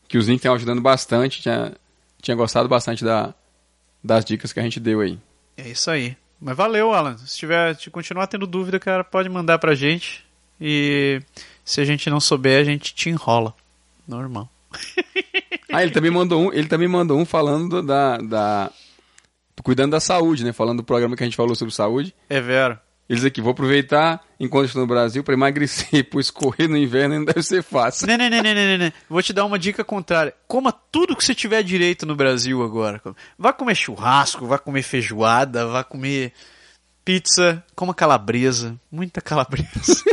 [0.07, 1.75] que os links estão ajudando bastante, tinha,
[2.23, 3.35] tinha gostado bastante da,
[4.03, 5.19] das dicas que a gente deu aí.
[5.57, 6.17] É isso aí.
[6.41, 7.19] Mas valeu, Alan.
[7.19, 10.25] Se tiver, se continuar tendo dúvida, cara, pode mandar pra gente.
[10.61, 11.21] E
[11.65, 13.55] se a gente não souber, a gente te enrola.
[14.07, 14.49] Normal.
[15.71, 18.71] Ah, ele também mandou um, ele também mandou um falando da, da
[19.63, 20.51] cuidando da saúde, né?
[20.51, 22.15] Falando do programa que a gente falou sobre saúde.
[22.27, 22.79] É vero.
[23.09, 27.25] Eles aqui, vou aproveitar enquanto estou no Brasil para emagrecer, pois correr no inverno não
[27.25, 28.07] deve ser fácil.
[28.07, 28.93] Né, né, né, né, né.
[29.09, 30.35] Vou te dar uma dica contrária.
[30.47, 33.01] Coma tudo que você tiver direito no Brasil agora.
[33.39, 36.33] Vá comer churrasco, vá comer feijoada, vá comer
[37.03, 38.79] pizza, coma calabresa.
[38.93, 40.05] Muita calabresa.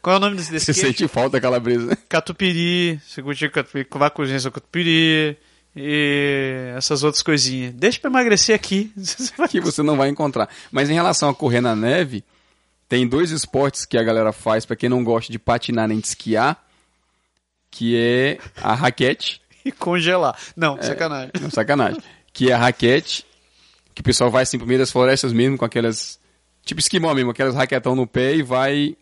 [0.00, 1.98] Qual é o nome desse, desse Você sente falta calabresa.
[2.08, 3.00] Catupiry.
[3.04, 5.36] Você curtir catupiry, vá cozinhar seu catupiry.
[5.76, 7.72] E essas outras coisinhas.
[7.74, 8.92] Deixa pra emagrecer aqui.
[9.48, 10.48] Que você não vai encontrar.
[10.72, 12.24] Mas em relação a correr na neve,
[12.88, 16.06] tem dois esportes que a galera faz para quem não gosta de patinar nem de
[16.06, 16.62] esquiar,
[17.70, 20.38] que é a raquete, E congelar.
[20.56, 21.30] Não, sacanagem.
[21.40, 22.00] não sacanagem,
[22.32, 23.26] que é a raquete,
[23.94, 26.18] que o pessoal vai assim pro meio das florestas mesmo com aquelas
[26.64, 28.96] tipo esquimó mesmo, aquelas raquetão no pé e vai e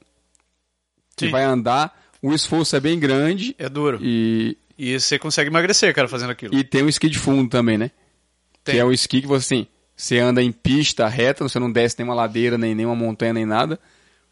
[1.18, 1.30] Sim.
[1.30, 1.96] vai andar.
[2.20, 3.98] O esforço é bem grande É duro.
[4.02, 6.54] e, E você consegue emagrecer, cara, fazendo aquilo.
[6.54, 7.90] e tem o esqui de fundo também, né?
[8.62, 8.74] Tem.
[8.74, 11.96] Que é o esqui que você assim, você anda em pista reta, você não desce
[11.98, 13.78] nenhuma ladeira, nem nenhuma montanha, nem nada.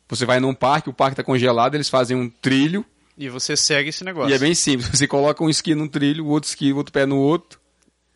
[0.08, 2.84] Você vai num parque, o parque tá congelado, eles fazem um trilho
[3.16, 4.30] E você segue esse negócio.
[4.30, 4.88] e é bem simples.
[4.92, 7.58] Você coloca um esqui num trilho, o outro esqui, o outro pé no outro,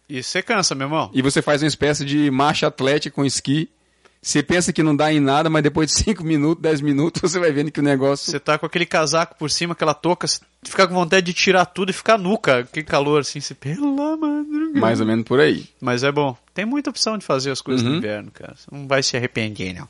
[0.08, 1.10] E você cansa, meu irmão.
[1.14, 3.70] e você faz uma espécie de marcha atlética com esqui.
[4.20, 7.38] Você pensa que não dá em nada, mas depois de 5 minutos, 10 minutos, você
[7.38, 8.30] vai vendo que o negócio.
[8.30, 11.64] Você tá com aquele casaco por cima, aquela touca, você fica com vontade de tirar
[11.66, 12.64] tudo e ficar nu, cara.
[12.64, 13.54] Que calor, assim, você...
[13.54, 14.80] Pela madrugada.
[14.80, 15.66] Mais ou menos por aí.
[15.80, 16.36] Mas é bom.
[16.52, 17.92] Tem muita opção de fazer as coisas Uhum.
[17.92, 18.54] no inverno, cara.
[18.56, 19.88] Você não vai se arrepender, não.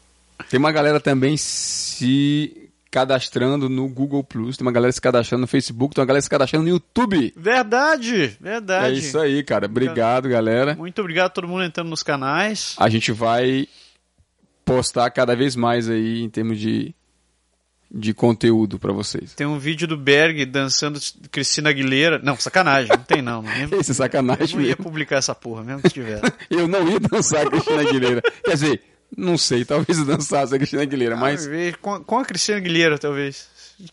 [0.50, 5.46] Tem uma galera também se cadastrando no Google Plus, tem uma galera se cadastrando no
[5.46, 7.34] Facebook, tem uma galera se cadastrando no YouTube.
[7.36, 8.98] Verdade, É verdade.
[8.98, 9.66] isso aí, cara.
[9.66, 10.74] Obrigado, galera.
[10.74, 12.74] Muito obrigado a todo mundo entrando nos canais.
[12.78, 13.68] A gente vai
[14.68, 16.94] postar cada vez mais aí em termos de,
[17.90, 19.32] de conteúdo pra vocês.
[19.34, 21.00] Tem um vídeo do Berg dançando
[21.30, 22.18] Cristina Aguilera.
[22.22, 23.42] Não, sacanagem, não tem não.
[23.70, 23.80] não.
[23.80, 26.20] Esse é sacanagem Eu não ia publicar essa porra, mesmo se tiver.
[26.50, 28.22] Eu não ia dançar Cristina Aguilera.
[28.44, 28.82] Quer dizer,
[29.16, 31.50] não sei, talvez dançasse a Cristina Aguilera, mas Ah,
[31.80, 33.48] com, com a Cristina Aguilera, talvez.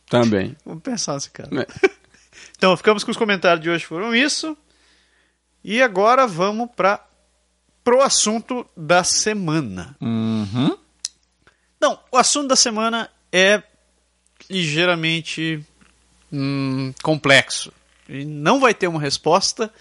[0.09, 0.55] também.
[0.65, 1.49] Vamos pensar nesse cara.
[1.51, 1.65] né?
[2.57, 4.57] Então, ficamos com os comentários de hoje, foram isso.
[5.61, 7.05] E agora vamos para
[7.85, 9.95] pro assunto da semana.
[10.01, 10.75] Uhum.
[11.79, 13.61] Não, o assunto da semana é
[14.49, 15.63] ligeiramente
[16.33, 17.71] hum, complexo.
[18.09, 19.71] E não vai ter uma resposta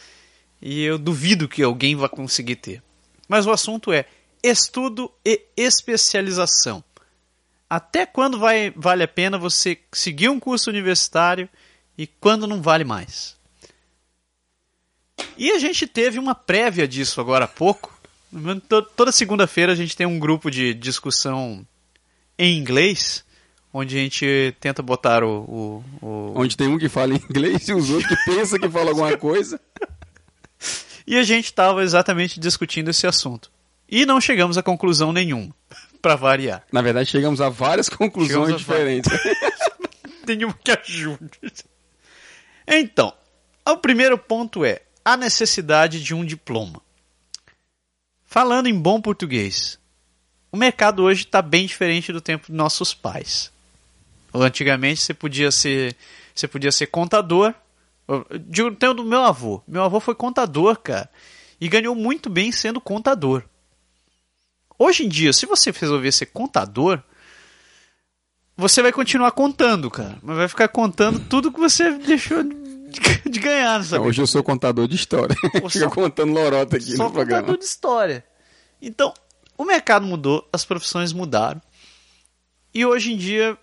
[0.61, 2.83] e eu duvido que alguém vá conseguir ter.
[3.27, 4.05] Mas o assunto é
[4.43, 6.85] estudo e especialização.
[7.71, 11.49] Até quando vai, vale a pena você seguir um curso universitário
[11.97, 13.35] e quando não vale mais?
[15.39, 17.94] E a gente teve uma prévia disso agora há pouco.
[18.69, 21.67] To- Toda segunda-feira a gente tem um grupo de discussão
[22.39, 23.25] em inglês,
[23.73, 25.83] onde a gente tenta botar o.
[26.01, 28.91] o, o- Onde tem um que fala inglês e os outros que pensam que fala
[28.91, 29.61] alguma coisa.
[31.07, 33.53] E a gente estava exatamente discutindo esse assunto.
[33.87, 35.55] E não chegamos a conclusão nenhuma,
[36.01, 36.65] para variar.
[36.73, 39.13] Na verdade, chegamos a várias conclusões a diferentes.
[40.27, 41.29] Nenhuma que ajude.
[42.67, 43.13] Então,
[43.69, 46.81] o primeiro ponto é a necessidade de um diploma.
[48.35, 49.79] Falando em bom português,
[50.51, 53.53] o mercado hoje está bem diferente do tempo dos nossos pais.
[54.35, 55.95] Antigamente você podia ser,
[56.35, 57.55] você podia ser contador.
[58.09, 59.63] Eu Digo o tempo do meu avô.
[59.69, 61.09] Meu avô foi contador, cara,
[61.61, 63.45] e ganhou muito bem sendo contador.
[64.77, 67.01] Hoje em dia, se você resolver ser contador,
[68.57, 70.19] você vai continuar contando, cara.
[70.21, 72.43] Mas vai ficar contando tudo que você deixou
[73.01, 74.07] de, de ganhar, sabe?
[74.07, 75.37] Hoje eu sou contador de história.
[75.69, 77.43] Fica contando lorota aqui no programa.
[77.43, 78.25] contador de história.
[78.81, 79.13] Então,
[79.57, 81.61] o mercado mudou, as profissões mudaram.
[82.73, 83.57] E hoje em dia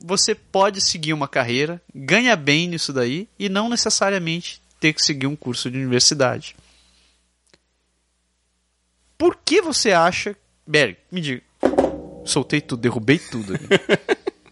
[0.00, 5.26] você pode seguir uma carreira, ganha bem nisso daí e não necessariamente ter que seguir
[5.26, 6.54] um curso de universidade.
[9.16, 10.36] Por que você acha.
[10.64, 11.42] Berg, me diga.
[12.24, 13.54] Soltei tudo, derrubei tudo.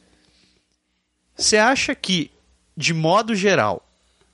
[1.36, 2.30] você acha que,
[2.76, 3.85] de modo geral,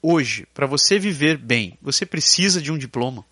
[0.02, 3.24] hoje, para você viver bem, você precisa de um diploma?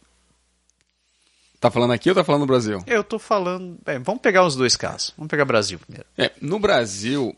[1.58, 2.78] Tá falando aqui ou tá falando no Brasil?
[2.86, 3.78] Eu tô falando.
[3.84, 5.12] bem, vamos pegar os dois casos.
[5.16, 6.06] Vamos pegar Brasil primeiro.
[6.16, 7.36] É, no Brasil,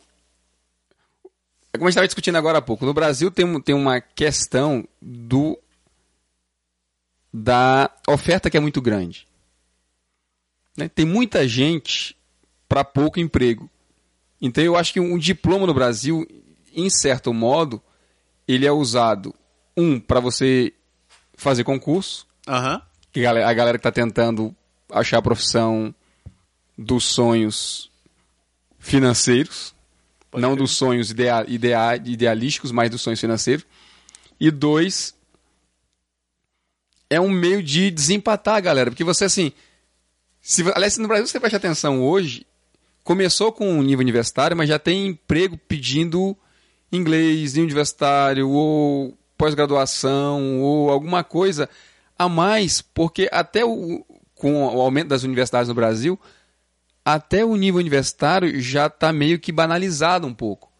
[1.73, 4.87] é como a gente estava discutindo agora há pouco, no Brasil tem, tem uma questão
[5.01, 5.59] do
[7.33, 9.27] da oferta que é muito grande.
[10.77, 10.89] Né?
[10.89, 12.17] Tem muita gente
[12.69, 13.69] para pouco emprego.
[14.41, 16.27] Então eu acho que um diploma no Brasil,
[16.75, 17.83] em certo modo,
[18.47, 19.35] ele é usado
[19.77, 20.73] um para você
[21.35, 22.83] fazer concurso, Aham.
[23.13, 24.55] que a galera, que está tentando
[24.91, 25.95] achar a profissão
[26.77, 27.91] dos sonhos
[28.79, 29.75] financeiros,
[30.35, 33.65] não dos sonhos idea, idea- idealísticos, mas dos sonhos financeiros.
[34.41, 35.15] E dois,
[37.09, 39.53] é um meio de desempatar a galera, porque você assim,
[40.41, 42.47] se, aliás, no Brasil você presta atenção hoje,
[43.05, 46.37] começou com um nível universitário, mas já tem emprego pedindo
[46.93, 51.69] inglês, universitário, ou pós-graduação, ou alguma coisa
[52.19, 56.21] a mais, porque até o, com o aumento das universidades no Brasil,
[57.05, 60.71] até o nível universitário já está meio que banalizado um pouco.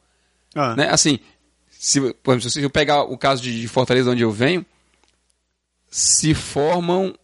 [0.55, 0.77] Ah.
[0.77, 0.89] Né?
[0.89, 1.19] Assim,
[1.71, 4.65] se, por exemplo, se eu pegar o caso de, de Fortaleza, onde eu venho,
[5.91, 7.15] se formam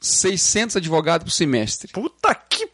[0.00, 1.92] 600 advogados por semestre.
[1.92, 2.72] Puta que!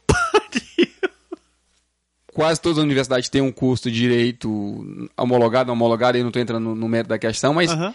[2.38, 4.48] Quase todas as universidades têm um curso de direito
[5.16, 7.92] homologado, não homologado, aí eu não estou entrando no, no mérito da questão, mas Aham.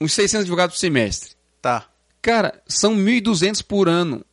[0.00, 1.32] uns 600 advogados por semestre.
[1.60, 1.84] Tá.
[2.22, 4.24] Cara, são 1.200 por ano.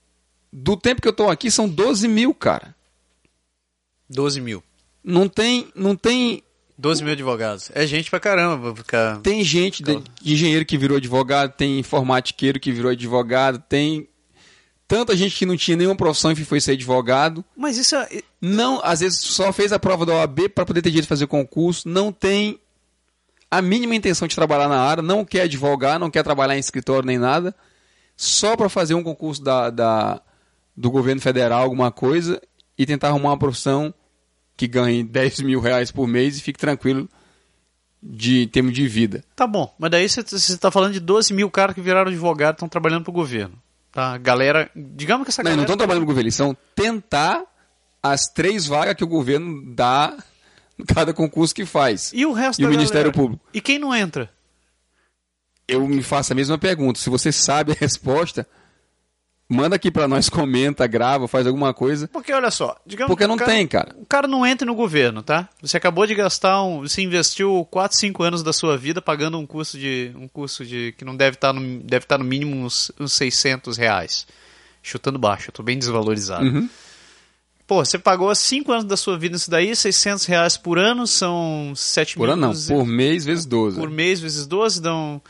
[0.54, 2.75] Do tempo que eu tô aqui, são 12 mil, cara.
[4.08, 4.63] 12 mil.
[5.04, 6.43] Não tem, não tem,
[6.78, 7.71] 12 mil advogados.
[7.73, 9.19] É gente pra caramba pra ficar.
[9.21, 14.08] tem gente, de, engenheiro que virou advogado, tem informatiqueiro que virou advogado, tem
[14.89, 17.45] tanta gente que não tinha nenhuma profissão e foi ser advogado.
[17.56, 18.21] Mas isso é.
[18.41, 21.28] Não, às vezes só fez a prova da OAB para poder ter direito de fazer
[21.28, 22.60] concurso, não tem
[23.52, 27.06] a mínima intenção de trabalhar na área, não quer advogar, não quer trabalhar em escritório
[27.06, 27.56] nem nada,
[28.17, 30.21] só para fazer um concurso da, da-
[30.75, 32.41] do governo federal, alguma coisa,
[32.78, 33.93] e tentar arrumar uma profissão
[34.58, 37.08] que ganhe 10 mil reais por mês e fique tranquilo
[38.02, 39.23] de termos de vida.
[39.36, 42.56] Tá bom, mas daí você- você tá falando de 12 mil caras que viraram advogado
[42.56, 43.54] estão trabalhando pro governo.
[43.91, 44.17] Tá?
[44.17, 44.69] Galera.
[44.75, 45.58] Digamos que essa Não, galera.
[45.58, 47.43] não estão trabalhando no governo, eles são tentar
[48.02, 50.15] as três vagas que o governo dá
[50.78, 52.12] em cada concurso que faz.
[52.13, 53.13] E o resto E o Ministério galera?
[53.13, 53.43] Público?
[53.54, 54.32] E quem não entra?
[55.67, 56.99] Eu me faço a mesma pergunta.
[56.99, 58.47] Se você sabe a resposta,
[59.50, 62.08] manda aqui pra nós, comenta, grava, faz alguma coisa.
[62.08, 63.96] Porque olha só, digamos Porque que não cara, tem, cara.
[64.00, 65.50] O cara não entra no governo, tá?
[65.62, 69.46] Você acabou de gastar um, você investiu 4, 5 anos da sua vida pagando um
[69.46, 72.92] curso de um curso de que não deve estar no deve estar no mínimo uns,
[73.00, 74.28] uns 600 reais.
[74.82, 76.46] Chutando baixo, eu tô bem desvalorizado.
[76.46, 76.70] Uhum.
[77.68, 81.74] Pô, você pagou 5 anos da sua vida nisso daí, 600 reais por ano são
[81.76, 83.78] 7 Por ano não, por mês vezes 12.
[83.80, 85.22] por mês vezes 12 dão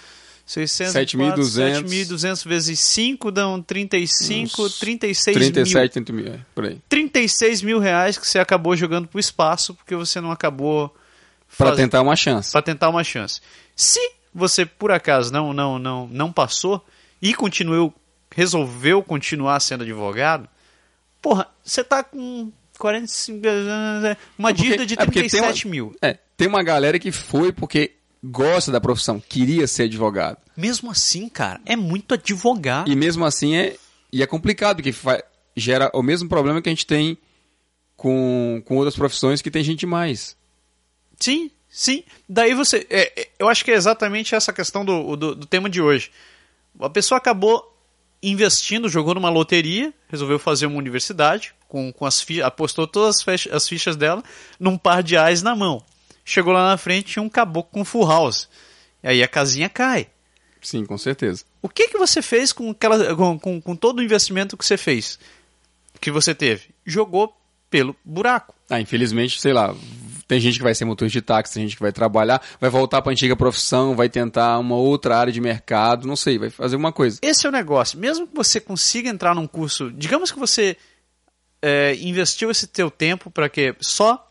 [0.49, 1.83] 600, 7.200.
[1.83, 5.51] 7.200 vezes 5 dão 35, 36 mil.
[5.53, 6.81] 37, 30 mil, é, por aí.
[6.89, 10.89] 36 mil reais que você acabou jogando pro espaço porque você não acabou
[11.55, 12.51] Pra faz- tentar uma chance.
[12.51, 13.41] pra tentar uma chance.
[13.75, 13.99] Se
[14.33, 16.83] você por acaso não não não não passou
[17.21, 17.93] e continuou
[18.35, 20.49] resolveu continuar sendo advogado,
[21.21, 23.39] porra, você tá com 45
[24.38, 25.95] uma Porque- dívida de é porque tem 37 uma- mil.
[26.01, 27.91] É, tem uma galera que foi porque
[28.23, 30.38] gosta da profissão, queria ser advogado.
[30.55, 32.89] Mesmo assim, cara, é muito advogado.
[32.91, 33.75] E mesmo assim é,
[34.12, 34.93] e é complicado, porque
[35.55, 37.17] gera o mesmo problema que a gente tem
[37.95, 40.36] com, com outras profissões que tem gente mais.
[41.19, 42.03] Sim, sim.
[42.27, 42.86] Daí você.
[42.89, 46.12] é, é, eu acho que é exatamente essa questão do, do, do tema de hoje.
[46.79, 47.65] A pessoa acabou
[48.21, 53.21] investindo, jogou numa loteria, resolveu fazer uma universidade, com, com as fi- apostou todas as,
[53.23, 54.23] fech- as fichas dela
[54.60, 55.84] num par de ais na mão.
[56.29, 58.47] Chegou lá na frente tinha um caboclo com full house.
[59.01, 60.07] E aí a casinha cai.
[60.61, 61.43] Sim, com certeza.
[61.59, 64.77] O que, que você fez com, aquela, com, com, com todo o investimento que você
[64.77, 65.17] fez?
[65.99, 66.67] Que você teve?
[66.85, 67.35] Jogou
[67.67, 68.53] pelo buraco.
[68.69, 69.75] Ah, infelizmente, sei lá,
[70.27, 73.01] tem gente que vai ser motorista de táxi, tem gente que vai trabalhar, vai voltar
[73.01, 76.75] para a antiga profissão, vai tentar uma outra área de mercado, não sei, vai fazer
[76.75, 77.17] uma coisa.
[77.23, 77.97] Esse é o negócio.
[77.97, 80.77] Mesmo que você consiga entrar num curso, digamos que você
[81.59, 84.28] é, investiu esse teu tempo para que só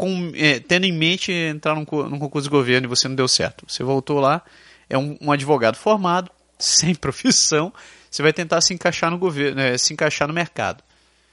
[0.00, 3.28] com, é, tendo em mente entrar num, num concurso de governo e você não deu
[3.28, 3.66] certo.
[3.68, 4.42] Você voltou lá,
[4.88, 7.70] é um, um advogado formado, sem profissão,
[8.10, 10.82] você vai tentar se encaixar no governo, é, se encaixar no mercado.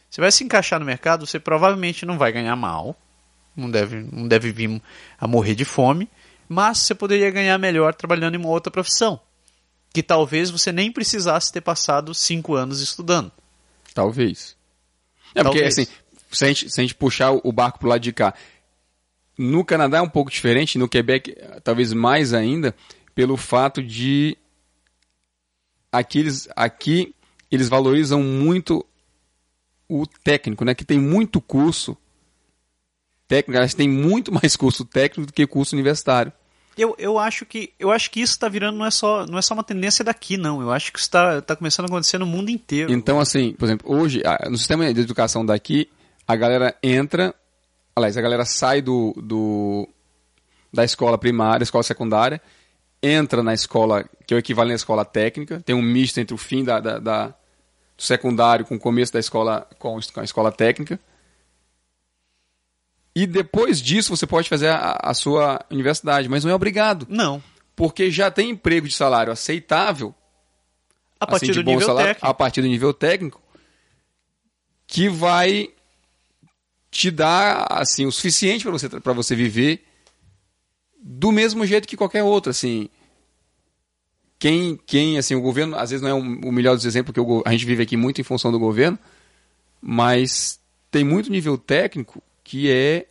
[0.10, 2.94] Você vai se encaixar no mercado, você provavelmente não vai ganhar mal,
[3.56, 4.82] não deve, não deve vir
[5.18, 6.10] a morrer de fome,
[6.50, 9.18] mas você poderia ganhar melhor trabalhando em uma outra profissão,
[9.94, 13.32] que talvez você nem precisasse ter passado cinco anos estudando.
[13.94, 14.58] Talvez.
[15.34, 15.80] É porque, Talvez.
[15.80, 15.88] assim,
[16.32, 18.34] se a, gente, se a gente puxar o barco pro lado de cá,
[19.38, 22.76] no Canadá é um pouco diferente, no Quebec talvez mais ainda,
[23.14, 24.38] pelo fato de
[25.92, 27.16] aqui eles, aqui
[27.52, 28.86] eles valorizam muito
[29.90, 30.74] o técnico, né?
[30.74, 31.98] Que tem muito curso
[33.28, 36.32] técnico, elas têm muito mais curso técnico do que curso universitário.
[36.78, 39.42] Eu, eu acho que eu acho que isso está virando não é só não é
[39.42, 40.62] só uma tendência daqui não.
[40.62, 42.92] Eu acho que isso está tá começando a acontecer no mundo inteiro.
[42.92, 45.90] Então, assim, por exemplo, hoje, no sistema de educação daqui,
[46.28, 47.34] a galera entra,
[47.98, 49.88] aliás, a galera sai do, do
[50.72, 52.42] da escola primária, escola secundária,
[53.02, 56.38] entra na escola, que é o equivalente à escola técnica, tem um misto entre o
[56.38, 61.00] fim da, da, da- do secundário com o começo da escola, com a escola técnica.
[63.16, 67.42] E depois disso você pode fazer a, a sua universidade, mas não é obrigado, Não.
[67.76, 70.14] porque já tem emprego de salário aceitável
[71.20, 72.28] A assim, partir de do nível salário, técnico.
[72.28, 73.42] a partir do nível técnico,
[74.86, 75.72] que vai
[76.98, 79.86] te dar assim o suficiente para você para você viver
[81.00, 82.90] do mesmo jeito que qualquer outro, assim.
[84.40, 87.44] Quem, quem, assim, o governo, às vezes não é um- o melhor dos exemplos, go-
[87.46, 88.98] a gente vive aqui muito em função do governo,
[89.80, 93.06] mas tem muito nível técnico que é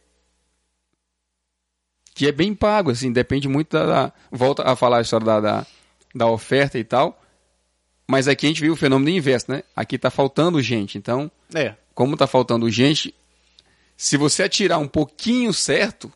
[2.13, 5.41] que é bem pago, assim, depende muito da, da- volta a falar a história da,
[5.41, 5.67] da,
[6.15, 7.23] da oferta e tal,
[8.09, 9.63] mas aqui a gente viu o fenômeno inverso, né?
[9.77, 11.75] Aqui tá faltando gente, então, É.
[11.95, 13.15] como tá faltando gente,
[13.97, 16.13] se você atirar um pouquinho certo,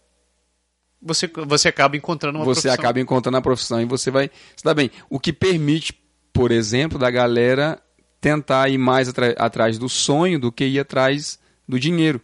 [1.02, 2.74] Você, você acaba encontrando uma você profissão.
[2.74, 4.90] acaba encontrando a profissão e você vai se dar bem.
[5.08, 5.92] O que permite,
[6.32, 7.80] por exemplo, da galera
[8.20, 12.20] tentar ir mais atrás do sonho do que ir atrás do dinheiro.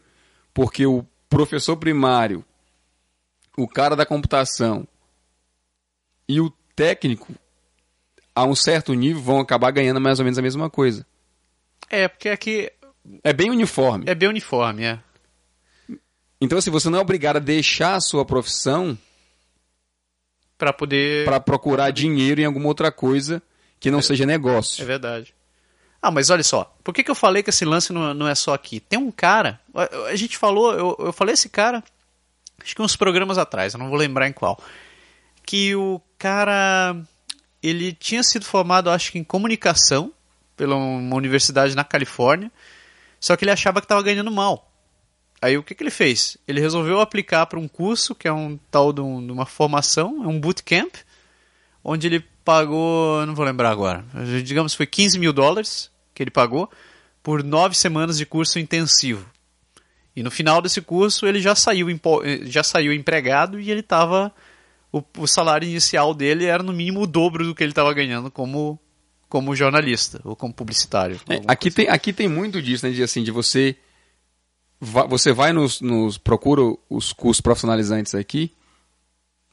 [0.53, 2.45] Porque o professor primário,
[3.57, 4.87] o cara da computação
[6.29, 7.33] e o técnico,
[8.35, 11.07] a um certo nível, vão acabar ganhando mais ou menos a mesma coisa.
[11.89, 12.71] É, porque aqui
[13.25, 14.05] É bem uniforme.
[14.07, 14.99] é bem uniforme, é.
[16.41, 18.97] Então, assim, você não é obrigado a deixar a sua profissão
[20.59, 21.25] Pra poder.
[21.27, 23.43] para procurar dinheiro em alguma outra coisa
[23.79, 24.83] que não seja negócio.
[24.83, 25.35] É verdade.
[26.01, 28.35] Ah, mas olha só, por que, que eu falei que esse lance não, não é
[28.35, 28.81] só aqui?
[28.81, 31.83] Tem um cara, a, a gente falou, eu, eu falei esse cara,
[32.63, 34.59] acho que uns programas atrás, eu não vou lembrar em qual,
[35.45, 36.97] que o cara,
[37.63, 40.13] ele tinha sido formado, acho que em comunicação,
[40.57, 42.51] pela uma universidade na Califórnia,
[43.19, 44.71] só que ele achava que estava ganhando mal.
[45.41, 46.37] Aí o que, que ele fez?
[46.49, 50.23] Ele resolveu aplicar para um curso, que é um tal de, um- de uma formação,
[50.25, 50.95] é um bootcamp,
[51.85, 54.05] onde ele pagou, não vou lembrar agora,
[54.45, 56.71] digamos que foi 15 mil dólares que ele pagou
[57.23, 59.27] por nove semanas de curso intensivo.
[60.15, 61.89] E no final desse curso ele já saiu,
[62.45, 64.33] já saiu empregado e ele estava.
[64.93, 68.31] O, o salário inicial dele era no mínimo o dobro do que ele estava ganhando
[68.31, 68.79] como,
[69.29, 71.21] como jornalista ou como publicitário.
[71.29, 72.93] É, aqui, tem, aqui tem muito disso, né?
[72.93, 73.77] De, assim, de você.
[74.81, 76.19] Você vai nos, nos.
[76.19, 78.53] procura os cursos profissionalizantes aqui.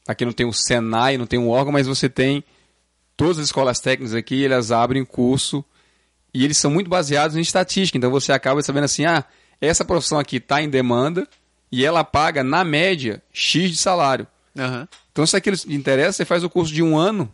[0.06, 2.44] Aqui não tem o Senai, não tem um órgão, mas você tem.
[3.16, 5.64] Todas as escolas técnicas aqui, elas abrem curso.
[6.32, 7.96] E eles são muito baseados em estatística.
[7.96, 9.24] Então você acaba sabendo assim: ah,
[9.60, 11.26] essa profissão aqui está em demanda.
[11.72, 14.28] E ela paga, na média, X de salário.
[14.56, 14.86] Aham.
[15.10, 17.32] Então, se aquilo te interessa, você faz o curso de um ano.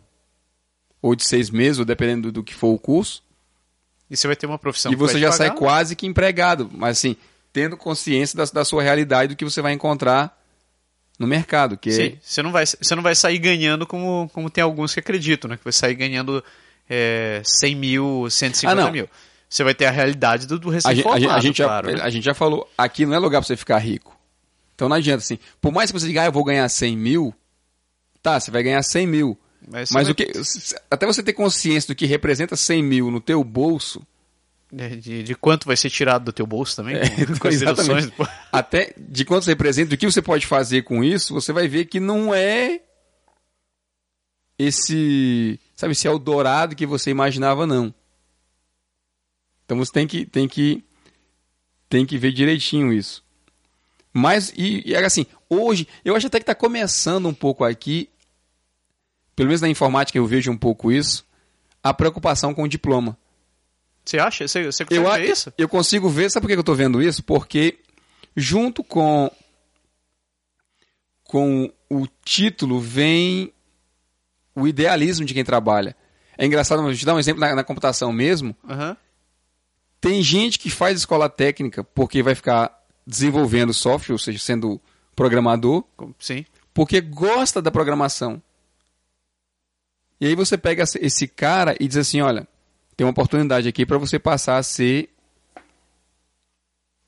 [0.99, 3.23] Ou de seis meses, ou dependendo do, do que for o curso.
[4.09, 5.37] E você vai ter uma profissão E você já pagar.
[5.37, 7.15] sai quase que empregado, mas assim,
[7.53, 10.37] tendo consciência da, da sua realidade do que você vai encontrar
[11.19, 14.63] no mercado, que Sim, você não vai, você não vai sair ganhando como, como tem
[14.63, 15.57] alguns que acreditam, né?
[15.57, 16.43] Que vai sair ganhando
[16.89, 19.07] é, 100 mil, 150 Ah, mil.
[19.47, 21.91] Você vai ter a realidade do, do a, a, recém-formado, gente, a, gente já, claro.
[21.91, 22.01] né?
[22.01, 24.17] a gente já falou, aqui não é lugar para você ficar rico.
[24.73, 27.35] Então não adianta assim, por mais que você diga, ah, eu vou ganhar 100 mil,
[28.23, 29.37] tá, você vai ganhar 100 mil.
[29.69, 30.31] Mas Mas vai- o que,
[30.89, 34.01] até você ter consciência do que representa 100 mil no teu bolso,
[34.71, 36.95] De, de- de quanto vai ser tirado do teu bolso também?
[36.95, 37.01] É,
[37.51, 38.13] exatamente.
[38.51, 41.85] até de quanto você representa, do que você pode fazer com isso, você vai ver
[41.85, 42.79] que não é
[44.57, 47.93] esse, sabe, esse Eldorado que você imaginava, não.
[49.65, 50.83] Então você tem que, tem que,
[51.89, 53.23] tem que ver direitinho isso.
[54.13, 58.09] Mas, e, e assim, hoje, eu acho até que está começando um pouco aqui,
[59.35, 61.25] pelo menos na informática eu vejo um pouco isso,
[61.81, 63.17] a preocupação com o diploma.
[64.11, 64.47] Você acha?
[64.47, 65.53] Você, você Eu, consegue a- ver isso?
[65.57, 67.23] eu consigo ver, sabe por que eu estou vendo isso?
[67.23, 67.79] Porque
[68.35, 69.31] junto com
[71.23, 73.53] com o título vem
[74.53, 75.95] o idealismo de quem trabalha.
[76.37, 78.53] É engraçado, vou te dar um exemplo na, na computação mesmo.
[78.69, 78.97] Aham.
[80.01, 84.81] Tem gente que faz escola técnica porque vai ficar desenvolvendo software, ou seja, sendo
[85.15, 85.85] programador,
[86.19, 86.45] Sim.
[86.73, 88.41] porque gosta da programação.
[90.19, 92.47] E aí você pega esse cara e diz assim, olha,
[92.97, 95.09] tem uma oportunidade aqui para você passar a ser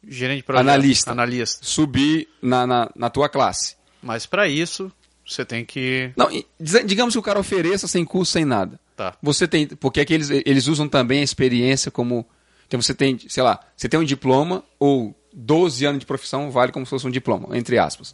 [0.06, 0.68] Gerente de projeto.
[0.68, 1.12] Analista.
[1.12, 1.66] Analista.
[1.66, 3.76] subir na, na, na tua classe.
[4.02, 4.92] Mas para isso,
[5.26, 6.12] você tem que.
[6.18, 6.28] Não,
[6.60, 8.78] digamos que o cara ofereça sem curso, sem nada.
[8.98, 9.18] Tá.
[9.22, 12.28] Você tem, porque aqui eles, eles usam também a experiência como,
[12.68, 16.72] então você tem, sei lá, você tem um diploma ou 12 anos de profissão vale
[16.74, 18.14] como se fosse um diploma, entre aspas.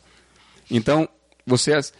[0.69, 1.09] Então,
[1.45, 1.91] você, as-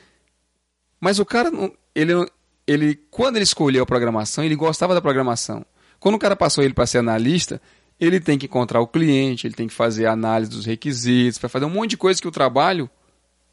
[1.02, 2.28] mas o cara, não- ele, não-
[2.70, 5.66] ele, quando ele escolheu a programação, ele gostava da programação.
[6.00, 7.60] Quando o cara passou ele para ser analista,
[8.00, 11.50] ele tem que encontrar o cliente, ele tem que fazer a análise dos requisitos, vai
[11.50, 12.88] fazer um monte de coisa que o trabalho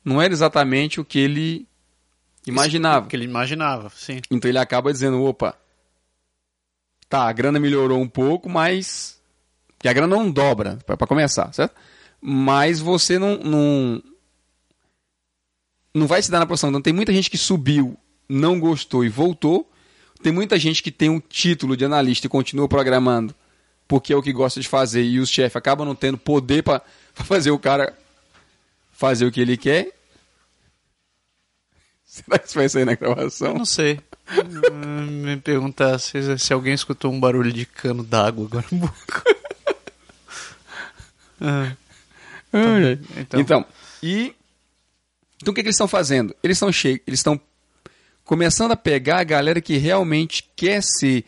[0.05, 1.67] não era exatamente o que ele
[2.47, 3.07] imaginava.
[3.07, 4.21] Que ele imaginava, sim.
[4.31, 5.57] Então ele acaba dizendo, opa,
[7.09, 9.19] tá, a grana melhorou um pouco, mas...
[9.79, 11.75] Que a grana não dobra, para começar, certo?
[12.21, 14.03] Mas você não, não...
[15.95, 16.69] Não vai se dar na posição.
[16.69, 17.99] Então tem muita gente que subiu,
[18.29, 19.70] não gostou e voltou.
[20.22, 23.35] Tem muita gente que tem um título de analista e continua programando
[23.89, 26.83] porque é o que gosta de fazer e os chefes acabam não tendo poder para
[27.14, 27.97] fazer o cara
[28.93, 29.93] fazer o que ele quer.
[32.05, 33.49] Será que isso vai sair na gravação?
[33.49, 34.01] Eu não sei.
[34.72, 39.22] Me perguntar se, se alguém escutou um barulho de cano d'água agora no boca.
[41.41, 41.77] Ah,
[43.16, 43.66] Então, então,
[44.03, 44.35] e
[45.41, 46.35] então o que, que eles estão fazendo?
[46.43, 47.41] Eles estão cheios, eles estão
[48.27, 51.24] começando a pegar a galera que realmente quer ser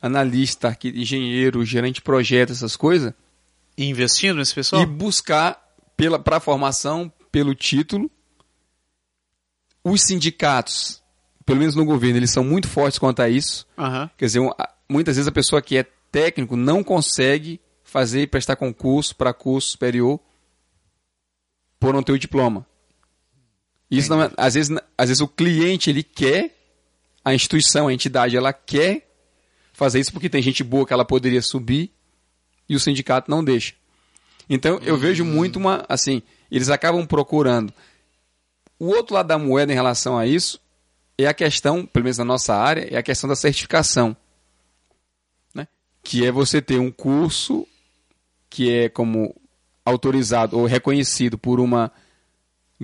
[0.00, 3.12] analista, engenheiro, gerente de projeto, essas coisas,
[3.76, 4.82] investindo nesse pessoal?
[4.82, 5.60] e buscar
[6.22, 8.10] para a formação, pelo título.
[9.82, 11.02] Os sindicatos,
[11.46, 13.66] pelo menos no governo, eles são muito fortes quanto a isso.
[13.78, 14.10] Aham.
[14.16, 14.40] Quer dizer,
[14.88, 20.20] muitas vezes a pessoa que é técnico não consegue fazer prestar concurso para curso superior
[21.80, 22.66] por não ter o diploma.
[23.98, 26.56] Isso não é- às vezes, às vezes o cliente ele quer,
[27.24, 29.06] a instituição, a entidade, ela quer
[29.72, 31.90] fazer isso porque tem gente boa que ela poderia subir
[32.68, 33.74] e o sindicato não deixa.
[34.48, 37.72] Então eu vejo muito uma assim, eles acabam procurando.
[38.78, 40.58] O outro lado da moeda em relação a isso
[41.18, 44.16] é a questão, pelo menos na nossa área, é a questão da certificação.
[45.54, 45.68] Né?
[46.02, 47.66] Que é você ter um curso
[48.48, 49.34] que é como
[49.84, 51.92] autorizado ou reconhecido por uma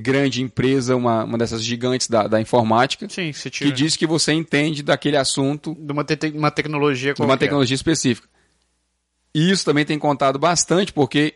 [0.00, 4.82] grande empresa, uma, uma dessas gigantes da, da informática, Sim, que diz que você entende
[4.82, 7.46] daquele assunto de uma, te- uma tecnologia de uma qualquer.
[7.46, 8.28] tecnologia específica.
[9.34, 11.34] E isso também tem contado bastante, porque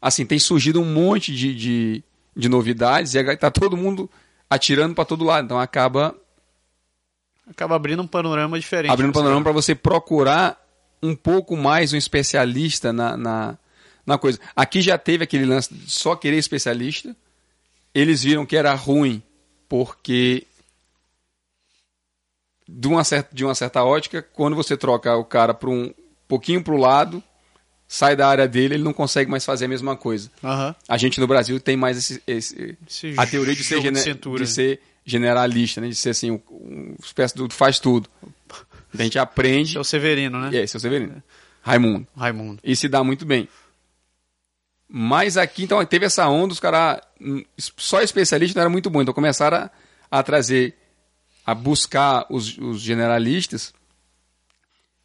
[0.00, 2.04] assim, tem surgido um monte de, de,
[2.36, 4.10] de novidades e está todo mundo
[4.48, 5.44] atirando para todo lado.
[5.46, 6.14] Então acaba
[7.46, 8.90] Acaba abrindo um panorama diferente.
[8.92, 9.18] abrindo você.
[9.18, 10.58] panorama para você procurar
[11.02, 13.58] um pouco mais um especialista na, na,
[14.06, 14.38] na coisa.
[14.54, 17.14] Aqui já teve aquele lance de só querer especialista.
[17.94, 19.22] Eles viram que era ruim,
[19.68, 20.46] porque
[22.68, 25.92] de uma certa, de uma certa ótica, quando você troca o cara para um
[26.26, 27.22] pouquinho para o lado,
[27.86, 30.30] sai da área dele, ele não consegue mais fazer a mesma coisa.
[30.42, 30.74] Aham.
[30.88, 34.14] A gente no Brasil tem mais esse, esse- Esse a teoria de ser, de
[34.44, 35.88] de ser generalista, né?
[35.88, 38.08] de ser assim, um, um espécie do faz tudo.
[38.98, 39.76] A gente aprende.
[39.76, 40.56] É o Severino, né?
[40.62, 41.22] É, seu Severino.
[41.62, 42.06] Raimundo.
[42.16, 42.60] Raimundo.
[42.64, 43.48] E se dá muito bem.
[44.94, 47.00] Mas aqui, então, teve essa onda, os caras.
[47.18, 49.00] hum, Só especialista não era muito bom.
[49.00, 49.70] Então começaram a,
[50.10, 50.76] a trazer,
[51.46, 53.72] a buscar os, os generalistas.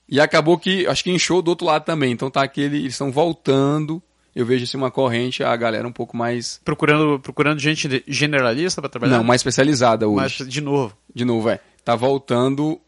[0.10, 2.12] E acabou que, acho que inchou do outro lado também.
[2.12, 2.80] Então tá aquele.
[2.80, 4.04] Eles estão voltando.
[4.36, 6.60] Eu vejo assim uma corrente, a galera um pouco mais.
[6.66, 9.18] Procurando, procurando gente generalista para trabalhar?
[9.18, 10.36] Não, mais especializada hoje.
[10.40, 10.96] Mas, de novo.
[11.16, 11.62] De novo, é.
[11.86, 12.80] Tá voltando.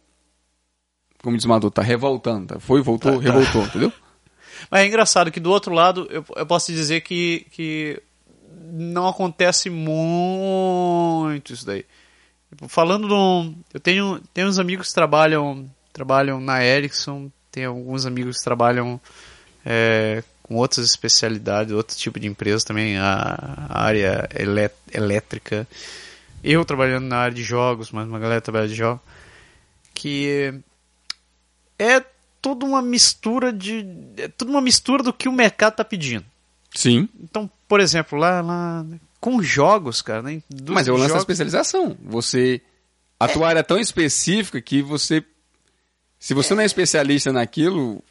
[1.24, 2.48] Como diz o Maduro, tá revoltando.
[2.56, 2.60] Tá?
[2.60, 3.24] Foi, voltou, Tá, tá.
[3.24, 3.94] revoltou, entendeu?
[4.70, 8.02] Mas é engraçado que do outro lado, eu, eu posso dizer que, que
[8.72, 11.86] não acontece muito isso daí.
[12.50, 18.06] Tipo, Falando um, Eu tenho, tenho uns amigos que trabalham, trabalham na Ericsson, tem alguns
[18.06, 19.00] amigos que trabalham
[19.66, 25.68] é, com outras especialidades, outro tipo de empresa também, a, a área elé- elétrica.
[26.44, 29.02] Eu trabalhando na área de jogos, mas uma galera trabalha de jogos.
[29.94, 30.54] Que
[31.78, 32.04] é
[32.42, 33.86] toda uma mistura de.
[34.18, 36.26] É tudo uma mistura do que o mercado está pedindo.
[36.74, 37.08] Sim.
[37.22, 38.86] Então, por exemplo, lá, lá
[39.20, 40.42] com jogos, cara, né?
[40.50, 41.98] dos Mas é o lance da jogos- especialização.
[42.04, 42.62] Você.
[43.20, 45.24] A tua área é tão específica que você.
[46.20, 48.04] Se você não é especialista naquilo,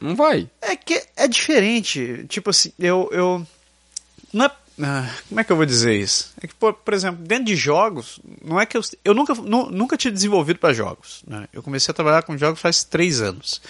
[0.00, 0.48] não vai.
[0.60, 2.24] É que é diferente.
[2.28, 3.08] Tipo assim, eu.
[3.12, 3.46] eu
[4.32, 4.50] não é,
[4.80, 6.32] ah, como é que eu vou dizer isso?
[6.40, 8.82] É que, por, por exemplo, dentro de jogos, não é que eu.
[9.04, 11.22] Eu nunca, nu- nunca tinha desenvolvido para jogos.
[11.26, 11.46] né?
[11.52, 13.60] Eu comecei a trabalhar com jogos faz três anos.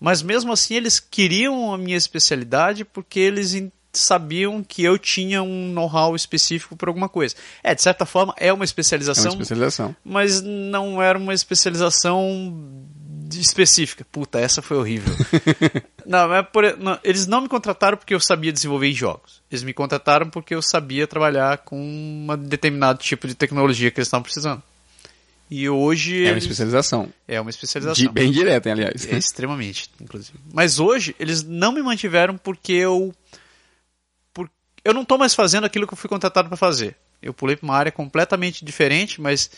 [0.00, 3.56] Mas mesmo assim eles queriam a minha especialidade porque eles
[3.92, 7.36] sabiam que eu tinha um know-how específico para alguma coisa.
[7.62, 9.96] É, de certa forma é uma É uma especialização, especialização.
[10.04, 12.84] mas não era uma especialização
[13.40, 14.04] específica.
[14.10, 15.14] Puta, essa foi horrível.
[16.06, 19.42] não, mas por- não, eles não me contrataram porque eu sabia desenvolver jogos.
[19.50, 24.08] Eles me contrataram porque eu sabia trabalhar com um determinado tipo de tecnologia que eles
[24.08, 24.62] estavam precisando.
[25.50, 27.08] E hoje É uma especialização.
[27.28, 28.02] é uma especialização.
[28.06, 29.06] De- bem direta, aliás.
[29.06, 30.38] É, extremamente, inclusive.
[30.52, 33.14] Mas hoje eles não me mantiveram porque eu
[34.32, 34.50] por,
[34.84, 36.96] eu não estou mais fazendo aquilo que eu fui contratado para fazer.
[37.22, 39.50] Eu pulei para uma área completamente diferente, mas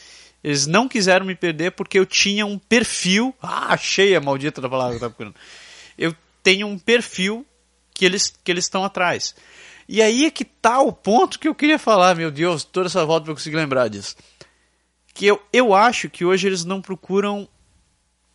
[0.43, 3.35] eles não quiseram me perder porque eu tinha um perfil.
[3.43, 5.37] Ah, achei a maldita da palavra que eu estava procurando.
[5.99, 7.45] Eu tenho um perfil
[7.93, 9.35] que eles que eles estão atrás.
[9.89, 13.05] E aí é que tá o ponto que eu queria falar, meu Deus, toda essa
[13.05, 14.17] volta para eu conseguir lembrar disso.
[15.15, 17.49] Que eu, eu acho que hoje eles não procuram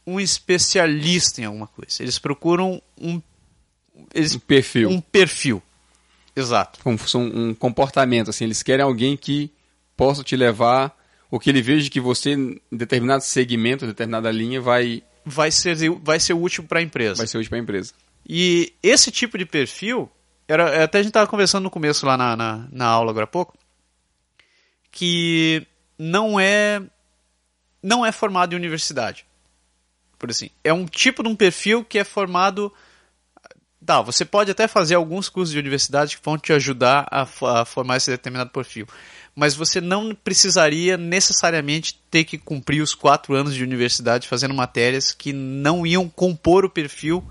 [0.08, 2.02] um especialista em alguma coisa.
[2.02, 3.22] Eles procuram um
[4.14, 4.89] eles Um perfil.
[4.89, 5.62] um perfil.
[6.36, 6.80] Exato.
[6.86, 8.45] Um, um comportamento, assim.
[8.45, 9.52] Eles querem alguém que
[9.95, 10.97] possa te levar,
[11.32, 16.19] ou que ele veja que você, em determinado segmento, determinada linha, vai, Vai ser vai
[16.19, 17.15] ser útil para a empresa.
[17.15, 17.93] vai ser útil para a empresa.
[18.27, 20.11] E esse tipo de perfil,
[20.47, 23.27] era, até a gente estava conversando no começo lá na, na, na aula agora há
[23.27, 23.57] pouco,
[24.91, 25.65] que
[25.97, 26.82] não é
[27.82, 29.25] não é formado em universidade.
[30.19, 32.71] Por assim, é um tipo de um perfil que é formado
[33.84, 37.23] Tá, você pode até fazer alguns cursos de universidade que vão te ajudar a,
[37.61, 38.88] a formar esse determinado perfil.
[39.36, 45.13] Mas você não precisaria necessariamente ter que cumprir os quatro anos de universidade fazendo matérias
[45.13, 47.23] que não iam compor o perfil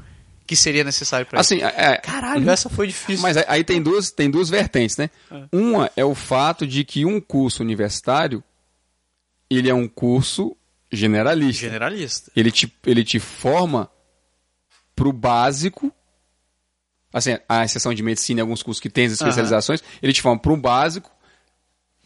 [0.46, 1.54] que seria necessário para isso.
[1.54, 3.22] Assim, é, Caralho, essa foi difícil.
[3.22, 5.08] Mas aí- tem duas, tem duas vertentes, né?
[5.52, 8.42] Uma é o fato de que um curso universitário,
[9.48, 10.56] ele é um curso
[10.90, 11.62] generalista.
[11.66, 12.32] Generalista.
[12.34, 13.88] Ele te, ele te forma
[14.96, 15.92] pro básico,
[17.12, 20.40] assim, a exceção de medicina e alguns cursos que tem as especializações, ele te forma
[20.40, 21.10] pro básico,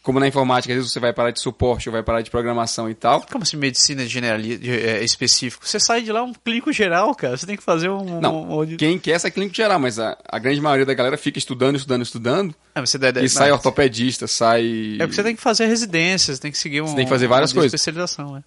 [0.05, 2.89] como na informática, às vezes você vai parar de suporte ou vai parar de programação
[2.89, 3.21] e tal.
[3.29, 5.67] Como assim medicina generali é, específico?
[5.67, 7.35] Você sai de lá um clínico geral, cara.
[7.35, 8.21] Você tem que fazer um...
[8.21, 11.39] Não, um- quem quer essa clínica geral, mas a, a grande maioria da galera fica
[11.39, 14.93] estudando, estudando, estudando, mas você deve- e sai mas- ortopedista, sai...
[14.95, 17.27] É porque você tem que fazer residências, tem que seguir um, Você tem que fazer
[17.27, 17.73] várias uma coisas.
[17.73, 18.43] especialização, né?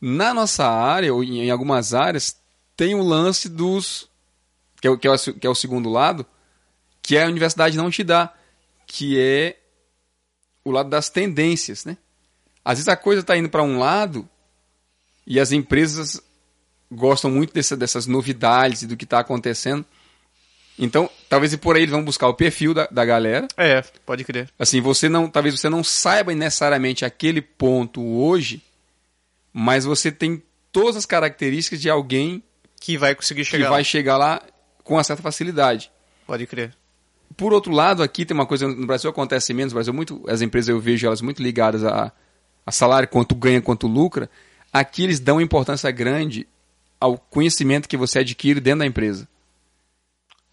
[0.00, 2.36] Na nossa área, ou em, em algumas áreas,
[2.76, 4.08] tem o lance dos.
[4.80, 6.24] Que é, o- que, é o, que é o segundo lado,
[7.02, 8.32] que a universidade não te dá,
[8.86, 9.56] que é
[10.68, 11.96] o lado das tendências, né?
[12.64, 14.28] Às vezes a coisa está indo para um lado
[15.26, 16.20] e as empresas
[16.90, 19.84] gostam muito dessa- dessas novidades e do que está acontecendo.
[20.78, 23.46] Então, talvez e por aí eles vão buscar o perfil da, da galera.
[23.56, 24.50] É, pode crer.
[24.58, 28.62] Assim, você não, talvez você não saiba necessariamente aquele ponto hoje,
[29.52, 32.42] mas você tem todas as características de alguém
[32.80, 33.84] Que vai conseguir que chegar vai lá.
[33.84, 34.42] chegar lá
[34.84, 35.90] com uma certa facilidade.
[36.26, 36.74] Pode crer.
[37.36, 40.40] Por outro lado, aqui tem uma coisa no Brasil acontece menos, no Brasil muito as
[40.40, 42.10] empresas eu vejo elas muito ligadas a,
[42.64, 44.30] a salário, quanto ganha, quanto lucra.
[44.72, 46.46] Aqui eles dão importância grande
[46.98, 49.28] ao conhecimento que você adquire dentro da empresa.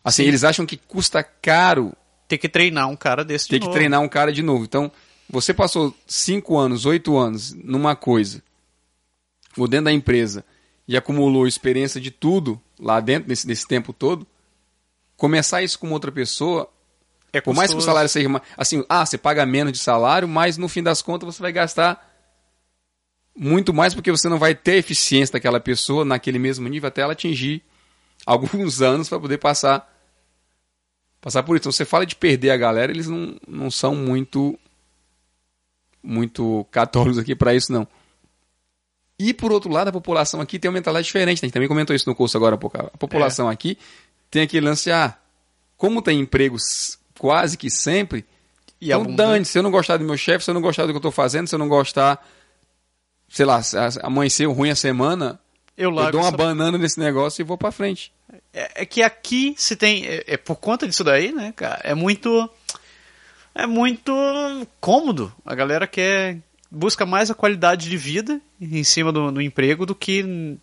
[0.03, 0.27] Assim, Sim.
[0.27, 1.93] eles acham que custa caro
[2.27, 3.77] Ter que treinar um cara desse de ter que novo.
[3.77, 4.63] treinar um cara de novo.
[4.63, 4.91] Então,
[5.29, 8.41] você passou 5 anos, 8 anos numa coisa,
[9.57, 10.43] ou dentro da empresa,
[10.87, 14.25] e acumulou experiência de tudo lá dentro, nesse, nesse tempo todo,
[15.23, 16.69] começar isso com outra pessoa,
[17.31, 18.27] É por mais que o salário seja.
[18.57, 22.13] Assim, ah, você paga menos de salário, mas no fim das contas você vai gastar
[23.33, 27.01] muito mais porque você não vai ter a eficiência daquela pessoa naquele mesmo nível até
[27.01, 27.63] ela atingir
[28.27, 29.89] alguns anos para poder passar
[31.21, 31.61] passar por isso.
[31.61, 34.59] Então você fala de perder a galera, eles não, não são muito
[36.03, 37.87] muito católicos aqui para isso não.
[39.17, 41.27] E por outro lado, a população aqui tem uma mentalidade diferente.
[41.27, 41.31] né?
[41.43, 42.77] A gente também comentou isso no curso agora há pouco.
[42.77, 43.77] A população aqui
[44.33, 45.15] tem aquele lance, ah,
[45.77, 48.25] como tem empregos quase que sempre,
[48.81, 50.89] E então dane, se eu não gostar do meu chefe, se eu não gostar do
[50.89, 52.25] que eu estou fazendo, se eu não gostar,
[53.29, 53.61] sei lá,
[54.01, 55.39] amanheceu ruim a semana,
[55.77, 58.11] Eu, eu dou uma essa- banana nesse negócio e vou pra frente.
[58.53, 60.05] É, é que aqui se tem.
[60.05, 61.79] É, é por conta disso daí, né, cara?
[61.83, 62.49] É muito.
[63.55, 64.11] É muito
[64.79, 65.31] cômodo.
[65.45, 66.37] A galera quer.
[66.71, 70.57] Busca mais a qualidade de vida em cima do, do emprego do que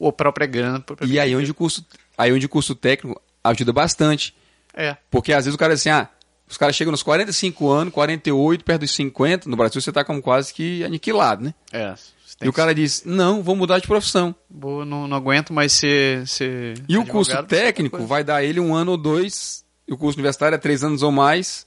[0.00, 0.84] a própria grana.
[1.04, 1.84] E aí onde o curso,
[2.20, 4.34] aí onde o curso técnico ajuda bastante.
[4.74, 4.96] É.
[5.10, 6.08] Porque às vezes o cara diz assim, ah,
[6.48, 10.20] os caras chegam nos 45 anos, 48, perto dos 50, no Brasil você tá como
[10.20, 11.54] quase que aniquilado, né?
[11.72, 11.94] É.
[12.42, 14.34] E o cara diz, não, vou mudar de profissão.
[14.48, 16.26] Vou- não, não aguento mais ser.
[16.26, 19.96] ser E o curso ser técnico vai dar ele um ano ou dois, e o
[19.96, 21.66] curso universitário é três anos ou mais.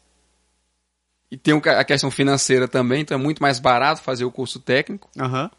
[1.30, 5.10] E tem a questão financeira também, então é muito mais barato fazer o curso técnico.
[5.20, 5.49] Aham.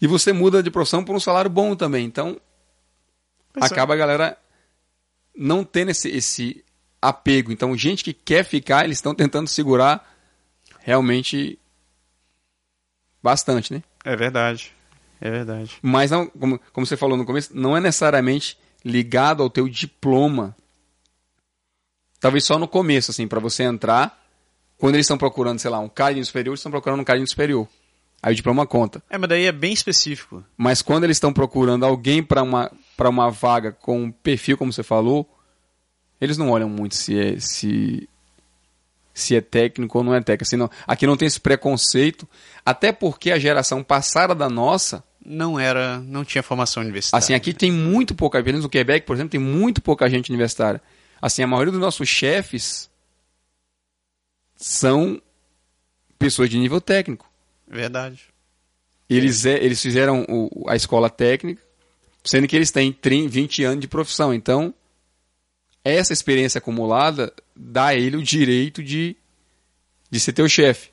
[0.00, 2.04] E você muda de profissão por um salário bom também.
[2.04, 2.38] Então.
[3.60, 4.38] Acaba a galera
[5.36, 6.64] não tendo esse, esse
[7.00, 7.52] apego.
[7.52, 10.04] Então, gente que quer ficar, eles estão tentando segurar
[10.80, 11.58] realmente
[13.22, 13.82] bastante, né?
[14.04, 14.72] É verdade.
[15.20, 15.76] É verdade.
[15.82, 20.56] Mas não, como, como você falou no começo, não é necessariamente ligado ao teu diploma.
[22.20, 24.24] Talvez só no começo, assim, para você entrar,
[24.76, 27.04] quando eles estão procurando, sei lá, um cara de nível superior, eles estão procurando um
[27.04, 27.68] cara de nível superior.
[28.22, 29.02] Aí o diploma conta.
[29.08, 30.44] É, mas daí é bem específico.
[30.56, 34.72] Mas quando eles estão procurando alguém para uma, pra uma vaga com um perfil, como
[34.72, 35.24] você falou,
[36.20, 38.08] eles não olham muito se é, se,
[39.14, 40.42] se é técnico ou não é técnico.
[40.42, 42.28] Assim, não, aqui não tem esse preconceito,
[42.66, 47.22] até porque a geração passada da nossa, Não era, não tinha formação universitária.
[47.22, 50.28] assim, aqui tem muito pouca, pelo menos no Quebec, por exemplo, tem muito pouca gente
[50.30, 50.82] universitária.
[51.22, 52.90] Assim, a maioria dos nossos chefes
[54.56, 55.22] são
[56.18, 57.30] pessoas de nível técnico.
[57.66, 58.24] Verdade.
[59.08, 61.62] Eles, é, eles fizeram o- a escola técnica,
[62.24, 64.32] sendo que eles têm 30, 20 anos de profissão.
[64.34, 64.74] Então,
[65.84, 69.16] essa experiência acumulada dá a ele o direito de,
[70.10, 70.90] de ser teu chefe.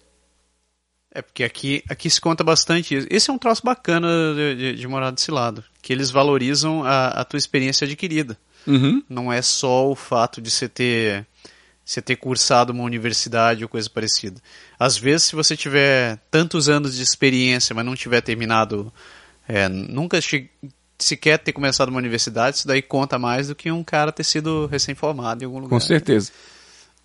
[1.11, 3.07] É porque aqui, aqui se conta bastante isso.
[3.09, 5.63] Esse é um troço bacana de, de, de morar desse lado.
[5.81, 8.37] Que eles valorizam a, a tua experiência adquirida.
[8.67, 9.01] Uhum.
[9.09, 11.25] Não é só o fato de você ter,
[11.85, 14.41] você ter cursado uma universidade ou coisa parecida.
[14.77, 18.91] Às vezes, se você tiver tantos anos de experiência, mas não tiver terminado,
[19.47, 20.49] é, nunca che-
[20.97, 24.67] sequer ter começado uma universidade, isso daí conta mais do que um cara ter sido
[24.67, 25.69] recém-formado em algum lugar.
[25.69, 26.31] Com certeza.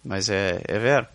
[0.04, 1.06] Mas é, é vero.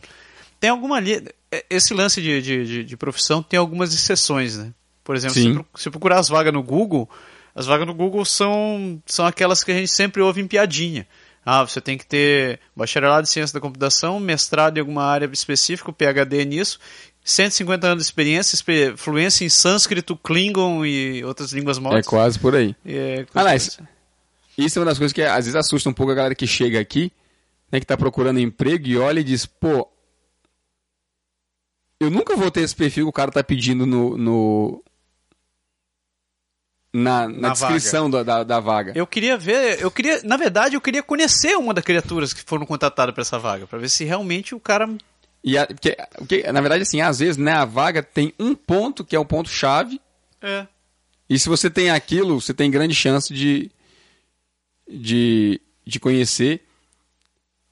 [0.59, 1.27] Tem alguma ali.
[1.51, 4.71] é, Esse lance de, de, de, profissão tem algumas exceções, né?
[5.03, 5.53] Por exemplo, se, Sim.
[5.53, 7.09] pro- se procurar as vagas no Google,
[7.53, 11.07] as vagas no Google são, são aquelas que a gente sempre ouve em piadinha.
[11.45, 15.93] Ah, você tem que ter bacharelado em ciência da computação, mestrado em alguma área específica,
[15.93, 16.79] PhD nisso,
[17.27, 18.57] 150 anos de experiência,
[18.95, 22.05] fluência em sânscrito, Klingon e outras línguas É mortas.
[22.07, 22.75] quase por aí.
[22.85, 23.79] É, Aliás,
[24.55, 26.79] isso é uma das coisas que às vezes assusta um pouco a galera que chega
[26.79, 27.11] aqui,
[27.71, 29.89] né, que tá procurando emprego e olha e diz, pô,
[31.99, 34.15] eu nunca vou ter esse perfil que o cara tá pedindo no.
[34.17, 34.83] no-
[36.93, 38.93] na, na Na descrição da, da, da vaga.
[38.95, 42.65] Eu queria ver, eu queria, na verdade, eu queria conhecer uma das criaturas que foram
[42.65, 44.87] contratadas para essa vaga, para ver se realmente o cara
[45.47, 49.05] E a- porque, porque, na verdade, assim, às vezes, né, a vaga tem um ponto
[49.05, 50.01] que é o ponto chave,
[50.41, 50.65] é.
[51.29, 53.69] e se você tem aquilo, você tem grande chance de,
[54.89, 56.61] de, de conhecer.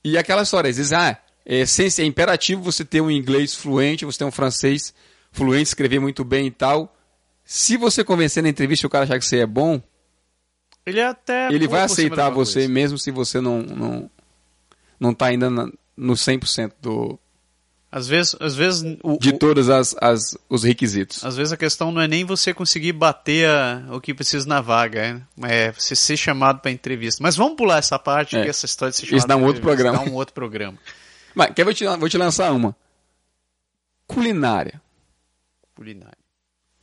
[0.03, 4.19] E aquela história, às vezes, ah, é, é imperativo você ter um inglês fluente, você
[4.19, 4.93] ter um francês
[5.31, 6.95] fluente, escrever muito bem e tal.
[7.45, 9.81] Se você convencer na entrevista e o cara achar que você é bom,
[10.85, 12.69] Ele até ele vai aceitar você, coisa.
[12.69, 14.11] mesmo se você não, não,
[14.99, 17.19] não tá ainda na- no 100% do,
[17.95, 21.23] Às vezes, às vezes o, de todos as, as, os requisitos.
[21.23, 24.61] às vezes a questão não é nem você conseguir bater a- o que precisa na
[24.61, 27.21] vaga, é, é você ser chamado para entrevista.
[27.21, 28.41] Mas vamos pular essa parte, É.
[28.43, 29.97] que essa história de ser Isso chamado dá um outro programa.
[29.99, 30.75] Dá um outro programa.
[31.35, 32.75] Mas quer, vou, te, vou te lançar uma.
[34.07, 34.81] Culinária.
[35.75, 36.17] Culinária.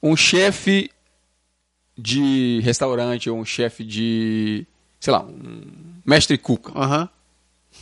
[0.02, 0.90] Um chefe
[1.98, 4.66] de restaurante ou um chefe de.
[5.00, 5.62] sei lá, um
[6.06, 6.72] mestre cuca.
[6.78, 7.08] Aham.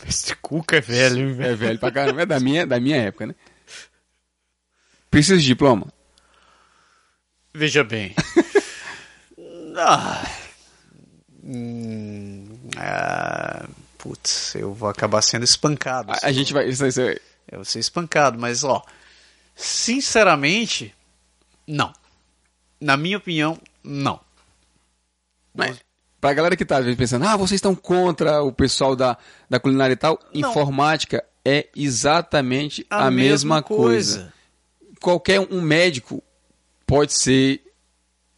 [0.07, 1.51] Esse Cuca é velho, velho.
[1.51, 3.35] É velho pra caramba, é da minha, da minha época, né?
[5.09, 5.87] Precisa de diploma?
[7.53, 8.15] Veja bem.
[9.75, 10.23] ah,
[11.43, 16.11] hum, ah, putz, eu vou acabar sendo espancado.
[16.11, 16.67] A, a gente vai.
[16.67, 17.19] Isso, isso, Eu
[17.53, 18.85] vou ser espancado, mas ó,
[19.55, 20.93] sinceramente,
[21.67, 21.91] não.
[22.79, 24.19] Na minha opinião, não.
[25.53, 25.79] mas,
[26.19, 29.17] pra galera que tá pensando, ah, vocês estão contra o pessoal da,
[29.49, 30.49] da culinária e tal, Não.
[30.49, 34.31] informática é exatamente a, mesma, coisa.
[35.01, 36.21] Qualquer um médico
[36.85, 37.61] pode ser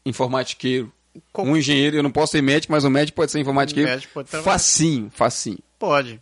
[0.06, 0.92] informatiqueiro.
[1.34, 3.90] Qual- Um engenheiro, eu não posso ser médico, mas um médico pode ser informatiqueiro.
[3.90, 4.52] Um médico pode trabalhar.
[4.54, 5.60] facinho, facinho.
[5.78, 6.22] Pode.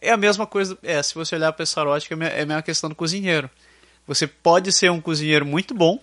[0.00, 2.62] É a mesma coisa, é, se você olhar para essa ótica, a é a mesma
[2.62, 3.48] questão do cozinheiro.
[4.06, 5.98] Você pode ser um cozinheiro muito bom,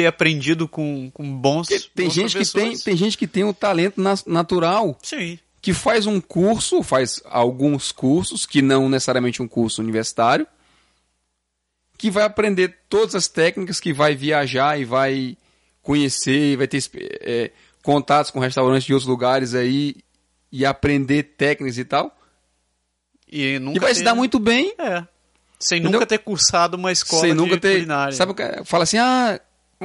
[0.00, 3.52] ter aprendido com, com bons, tem bons gente que tem, tem gente que tem um
[3.52, 5.38] talento natural, Sim.
[5.60, 10.46] que faz um curso, faz alguns cursos, que não necessariamente um curso universitário,
[11.98, 15.36] que vai aprender todas as técnicas, que vai viajar e vai
[15.82, 16.82] conhecer, vai ter
[17.20, 17.50] é,
[17.82, 19.96] contatos com restaurantes de outros lugares aí
[20.50, 22.16] e aprender técnicas e tal.
[23.30, 25.06] E nunca e vai se dar muito bem É.
[25.58, 26.00] Sem Entendeu?
[26.00, 27.74] nunca ter cursado uma escola sem de nunca ter.
[27.74, 28.16] culinária.
[28.16, 29.38] Sabe o que fala assim, ah,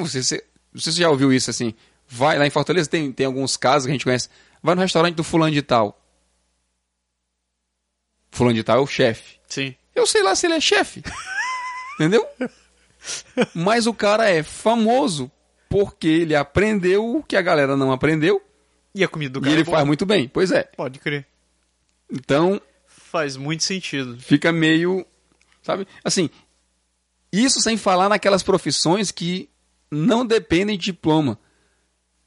[0.04, 0.44] você, você,
[0.74, 1.74] você já ouviu isso assim?
[2.08, 4.30] Vai lá em Fortaleza, tem, tem alguns casos que a gente conhece.
[4.62, 6.00] Vai no restaurante do fulano de tal.
[8.32, 9.40] Fulano de tal é o chefe.
[9.48, 9.76] Sim.
[9.96, 11.02] Eu sei lá se ele é chefe.
[11.96, 12.28] Entendeu?
[13.54, 15.32] Mas o cara é famoso
[15.70, 18.42] porque ele aprendeu o que a galera não aprendeu
[18.94, 20.28] E a comida do E cara ele é faz muito bem.
[20.28, 20.64] Pois é.
[20.64, 21.26] Pode crer.
[22.12, 24.20] Então, Faz muito sentido.
[24.20, 25.06] fica meio.
[25.64, 25.88] Sabe?
[26.04, 26.30] Assim.
[27.32, 29.50] Isso sem falar naquelas profissões que
[29.96, 31.40] não dependem de diploma.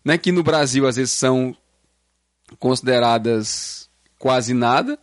[0.05, 0.17] Né?
[0.17, 1.57] Que no Brasil às vezes são
[2.59, 3.89] consideradas
[4.19, 4.99] quase nada.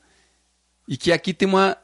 [0.88, 1.78] E que aqui tem uma,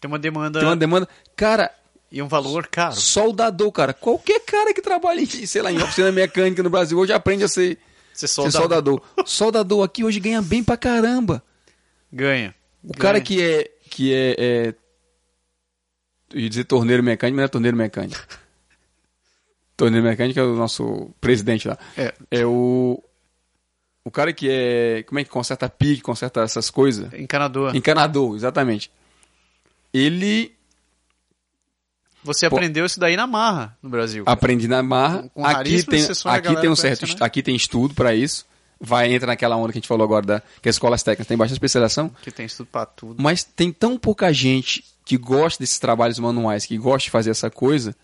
[0.00, 1.08] Tem uma demanda tem uma demanda.
[1.36, 1.70] Cara,
[2.10, 2.94] e um valor caro.
[2.94, 3.94] soldador, cara.
[3.94, 7.48] Qualquer cara que trabalha em, sei lá, em oficina mecânica no Brasil hoje aprende a
[7.48, 7.78] ser,
[8.12, 9.02] ser solda, soldador.
[9.24, 11.42] Soldador aqui hoje ganha bem pra caramba.
[12.12, 12.54] ganha.
[12.82, 13.70] O cara que é.
[13.88, 14.34] que é.
[14.38, 14.74] é
[16.34, 18.20] eu ia dizer torneiro mecânico, mas não é torneiro mecânico.
[19.76, 21.78] Torneiro mecânico é o nosso presidente lá.
[21.96, 23.02] É, É o.
[24.04, 25.02] O cara que é.
[25.04, 27.12] Como é que conserta pique, conserta essas coisas?
[27.14, 27.74] encanador.
[27.76, 28.90] Encanador, exatamente.
[29.94, 30.52] Ele
[32.24, 32.56] Você Pô.
[32.56, 34.24] aprendeu isso daí na marra no Brasil.
[34.24, 34.34] cara.
[34.34, 35.28] aprende na marra.
[35.34, 37.06] Com Aqui raríssimas tem, aqui tem um conhece, certo.
[37.08, 37.16] né?
[37.20, 38.46] Aqui tem estudo pra isso.
[38.80, 41.36] Vai entra naquela onda que a gente falou agora da que as escolas técnicas tem
[41.36, 42.08] bastante especialização.
[42.22, 43.22] Que tem estudo pra tudo.
[43.22, 47.48] Mas tem tão pouca gente que gosta desses trabalhos manuais, que gosta de fazer essa
[47.48, 47.94] coisa,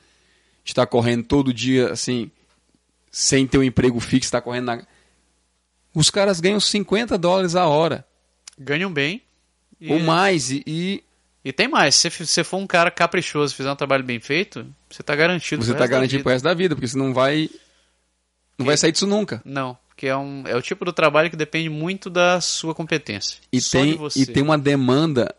[0.69, 2.31] de estar correndo todo dia, assim,
[3.11, 4.87] sem ter um emprego fixo, estar correndo na.
[5.95, 8.07] Os caras ganham 50 dólares a hora,
[8.59, 9.23] Ganham bem.
[9.81, 11.03] E, ou mais, e,
[11.43, 11.95] e tem mais.
[11.95, 15.64] Se você for um cara caprichoso e fizer um trabalho bem feito, você tá garantido.
[15.64, 17.49] você pro está garantido pro resto da vida, porque você não vai.
[18.59, 19.41] Não vai sair disso nunca.
[19.45, 23.39] Não, que é, um, é o tipo do trabalho que depende muito da sua competência.
[23.51, 25.35] E Só tem, e tem uma demanda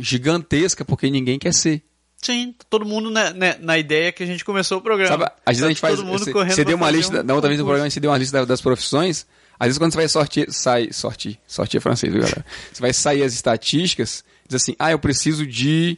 [0.00, 1.82] gigantesca, porque ninguém quer ser.
[2.26, 5.10] Sim, todo mundo na, na, na ideia que a gente começou o programa.
[5.16, 5.98] Sabe, às vezes a gente Tá faz.
[6.00, 7.20] todo mundo Você, você deu uma lista.
[7.20, 9.26] um Na outra vez no programa você deu uma lista da- das profissões.
[9.58, 10.52] Às vezes quando você vai sortir.
[10.52, 10.92] Sai.
[10.92, 11.38] Sortir.
[11.46, 12.44] Sortir é francês, viu, galera?
[12.72, 15.96] Você vai sair as estatísticas, diz assim, ah, eu preciso de,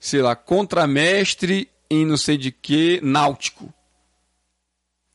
[0.00, 3.72] sei lá, contramestre em não sei de que, náutico.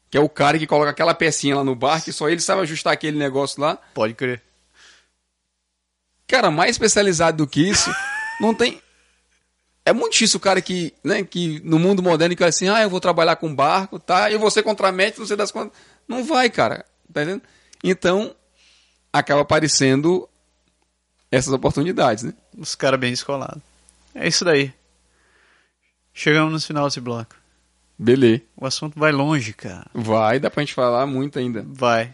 [0.10, 2.62] Que é o cara que coloca aquela pecinha lá no barco e só ele sabe
[2.62, 3.78] ajustar aquele negócio lá.
[3.94, 4.42] Pode crer.
[6.28, 7.90] Cara, mais especializado do que isso,
[8.40, 8.82] não tem.
[9.86, 12.90] É muito difícil o cara que, né, que no mundo moderno que assim, ah, eu
[12.90, 14.30] vou trabalhar com barco, tá?
[14.30, 15.76] E você contramete, não sei das contas.
[16.08, 16.86] Não vai, cara.
[17.12, 17.42] Tá entendendo?
[17.84, 18.36] Então,
[19.12, 20.30] acaba aparecendo
[21.32, 22.34] essas oportunidades, né?
[22.58, 23.62] Os caras bem descolados.
[24.14, 24.72] É isso daí.
[26.14, 27.36] Chegamos no final desse bloco.
[27.98, 28.42] Beleza.
[28.58, 29.88] O assunto vai longe, cara.
[29.94, 31.66] Vai, dá pra gente falar muito ainda.
[31.68, 32.14] Vai.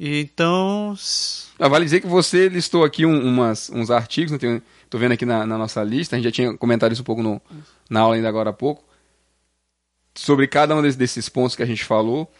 [0.00, 0.94] Então.
[1.58, 4.38] Ah, vale dizer que você listou aqui um- umas, uns artigos, né?
[4.38, 7.04] Tem- tô vendo aqui na, na nossa lista, a gente já tinha comentado isso um
[7.04, 7.40] pouco no,
[7.90, 8.84] na aula ainda agora há pouco,
[10.14, 12.30] sobre cada um desses, desses pontos que a gente falou.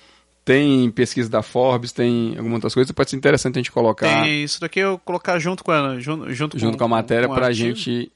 [0.44, 4.42] Tem pesquisa da Forbes, tem algumas outras coisas, pode ser interessante a gente colocar Tem
[4.44, 7.46] isso daqui eu colocar junto com a, junto, junto, junto com a matéria com pra
[7.48, 7.76] artigo.
[7.76, 8.10] gente,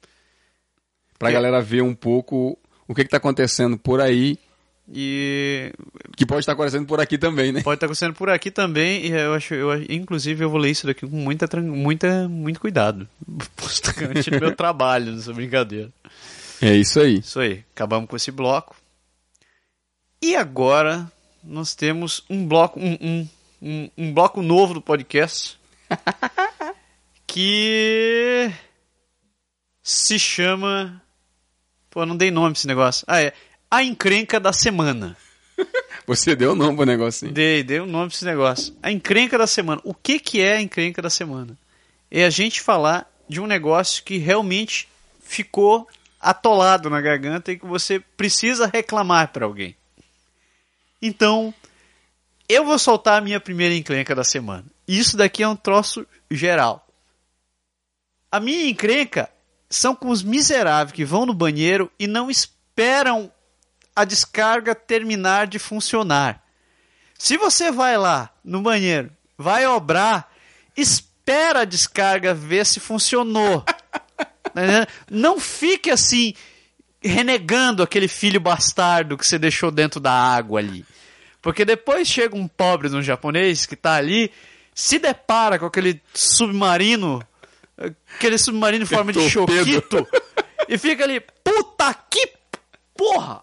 [1.19, 2.59] pra Que- galera ver um pouco
[2.89, 4.39] o que que tá acontecendo por aí,
[4.95, 5.73] E
[6.15, 7.63] que pode estar acontecendo por aqui também, né?
[7.63, 9.07] pode estar acontecendo por aqui também.
[9.07, 13.09] E eu acho, eu, inclusive, eu vou ler isso daqui com muita, muita, muito cuidado.
[13.57, 15.91] Posso garantir meu trabalho nessa brincadeira.
[16.61, 17.21] É isso aí.
[17.21, 18.77] Isso aí, acabamos com esse bloco.
[20.21, 21.11] E agora
[21.43, 23.29] nós temos um bloco, um, um,
[23.63, 25.59] um, um bloco novo do podcast
[27.27, 28.53] que
[29.83, 31.03] se chama.
[31.89, 33.05] Pô, não dei nome pra esse negócio.
[33.09, 33.33] Ah, é.
[33.73, 35.17] A encrenca da semana.
[36.07, 37.33] Você deu o nome pro negocinho.
[37.33, 38.77] Dei, dei um nome pra esse negócio.
[38.83, 39.81] A encrenca da semana.
[39.83, 41.57] O que, que é a encrenca da semana?
[42.11, 44.87] É a gente falar de um negócio que realmente
[45.23, 45.89] ficou
[46.21, 49.75] atolado na garganta e que você precisa reclamar para alguém.
[51.01, 51.55] Então,
[52.47, 54.67] eu vou soltar a minha primeira encrenca da semana.
[54.87, 56.87] Isso daqui é um troço geral.
[58.31, 59.31] A minha encrenca
[59.71, 63.33] são com os miseráveis que vão no banheiro e não esperam
[63.95, 66.43] a descarga terminar de funcionar.
[67.19, 70.33] Se você vai lá no banheiro, vai obrar,
[70.77, 73.65] espera a descarga ver se funcionou.
[74.55, 74.87] Tá?
[75.11, 76.35] Não fique assim
[77.03, 80.85] renegando aquele filho bastardo que você deixou dentro da água ali.
[81.41, 84.31] Porque depois chega um pobre no japonês que tá ali,
[84.75, 87.27] se depara com aquele submarino,
[88.17, 90.07] aquele submarino em forma de choquito,
[90.69, 92.33] e fica ali, puta que
[92.95, 93.43] porra!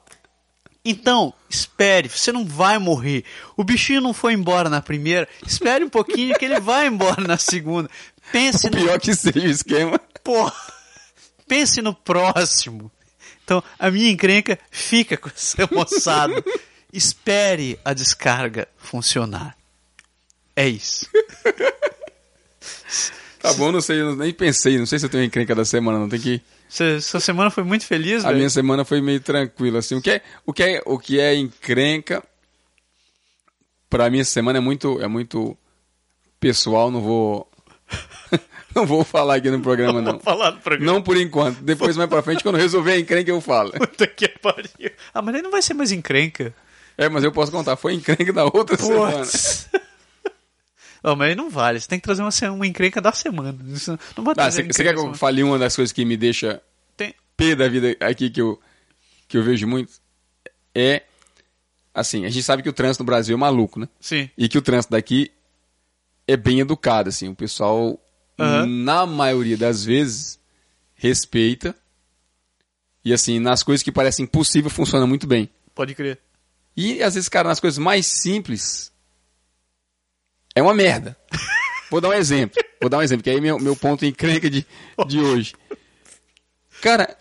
[0.89, 3.23] Então, espere, você não vai morrer.
[3.55, 7.37] O bichinho não foi embora na primeira, espere um pouquinho que ele vai embora na
[7.37, 7.87] segunda.
[8.31, 9.99] Pense no Pior que seja o esquema.
[10.23, 10.51] Porra,
[11.47, 12.91] pense no próximo.
[13.43, 16.43] Então, a minha encrenca fica com essa moçada.
[16.91, 19.55] Espere a descarga funcionar.
[20.55, 21.07] É isso.
[23.39, 25.99] Tá bom, não sei, eu nem pensei, não sei se eu tenho encrenca da semana,
[25.99, 26.41] não tem que.
[26.69, 29.95] Cê- Sua semana foi muito feliz, A minha semana foi meio tranquila, assim.
[29.95, 32.23] O que é, o que é, o que é encrenca,
[33.89, 35.57] pra mim essa semana é muito, é muito
[36.39, 37.49] pessoal, não vou.
[38.75, 40.11] não vou falar aqui no programa, não.
[40.13, 40.93] Vou falar no programa.
[40.93, 41.59] Não por enquanto.
[41.61, 43.71] Depois, mais pra frente, quando resolver a encrenca, eu falo.
[43.77, 44.91] Puta que pariu.
[45.13, 46.53] Ah, mas aí não vai ser mais encrenca.
[46.95, 47.75] É, mas eu posso contar.
[47.77, 49.23] Foi encrenca da outra semana.
[51.03, 51.79] Não, mas aí não vale.
[51.79, 53.57] Você tem que trazer uma, uma encrenca da semana.
[53.67, 56.17] Isso Não pode Ah, trazer Você quer que eu fale uma das coisas que me
[56.17, 56.61] deixa
[56.97, 57.13] Tem...
[57.37, 58.59] pé da vida aqui que eu,
[59.27, 59.93] que eu vejo muito?
[60.75, 61.03] É.
[61.93, 63.87] Assim, a gente sabe que o trânsito no Brasil é maluco, né?
[63.99, 64.29] Sim.
[64.37, 65.31] E que o trânsito daqui
[66.27, 67.27] é bem educado, assim.
[67.27, 67.99] O pessoal,
[68.67, 70.39] na maioria das vezes,
[70.95, 71.75] respeita.
[73.03, 75.49] E, assim, nas coisas que parecem impossível, funciona muito bem.
[75.73, 76.19] Pode crer.
[76.77, 78.91] E, às vezes, cara, nas coisas mais simples,
[80.55, 81.17] é uma merda.
[81.89, 82.61] Vou dar um exemplo.
[82.79, 84.65] Vou dar um exemplo, que aí é meu, meu ponto encrenca de,
[85.07, 85.53] de hoje.
[86.81, 87.17] Cara,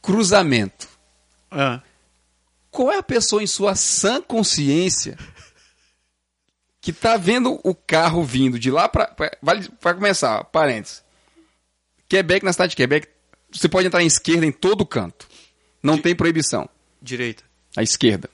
[0.00, 0.88] cruzamento.
[1.50, 1.82] Ah.
[2.70, 5.18] Qual é a pessoa em sua sã consciência
[6.80, 9.06] que tá vendo o carro vindo de lá pra.
[9.06, 11.02] pra vale, pra começar, parênteses.
[12.08, 13.08] Quebec, na cidade de Quebec,
[13.50, 15.28] você pode entrar em esquerda em todo canto.
[15.82, 16.68] Não tem proibição.
[17.00, 17.44] Direita.
[17.76, 18.28] A esquerda.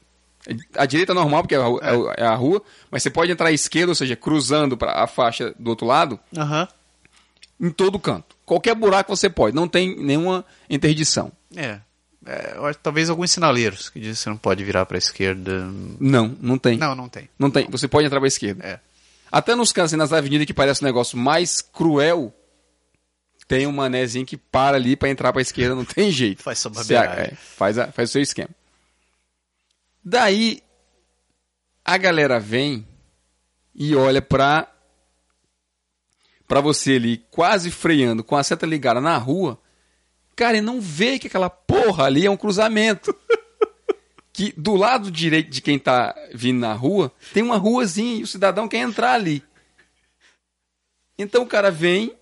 [0.77, 3.49] A direita é normal, porque é a, é é a rua, mas você pode entrar
[3.49, 6.67] à esquerda, ou seja, cruzando para a faixa do outro lado, Aham.
[7.61, 8.37] em todo canto.
[8.47, 11.31] Qualquer buraco você pode, não tem nenhuma interdição.
[11.55, 11.81] É.
[12.27, 15.67] É, talvez alguns sinaleiros que dizem que você não pode virar pra esquerda.
[16.01, 16.77] Não, não tem.
[16.77, 17.29] Não, não tem.
[17.39, 17.67] Não tem.
[17.71, 18.65] Você pode entrar para a esquerda.
[18.67, 18.81] É.
[19.31, 22.33] Até nos cantos, assim, nas avenidas que parece um negócio mais cruel,
[23.47, 26.43] tem um manezinho que para ali para entrar para a esquerda, não tem jeito.
[26.43, 28.51] Faz sua é, faz, a- faz o seu esquema.
[30.05, 30.63] Daí,
[31.85, 32.87] a galera vem
[33.75, 34.73] e olha pra,
[36.47, 39.61] pra você ali, quase freando, com a seta ligada na rua,
[40.35, 43.15] cara, e não vê que aquela porra ali é um cruzamento.
[44.33, 48.27] que do lado direito de quem tá vindo na rua, tem uma ruazinha e o
[48.27, 49.43] cidadão quer entrar ali.
[51.19, 52.17] Então o cara vem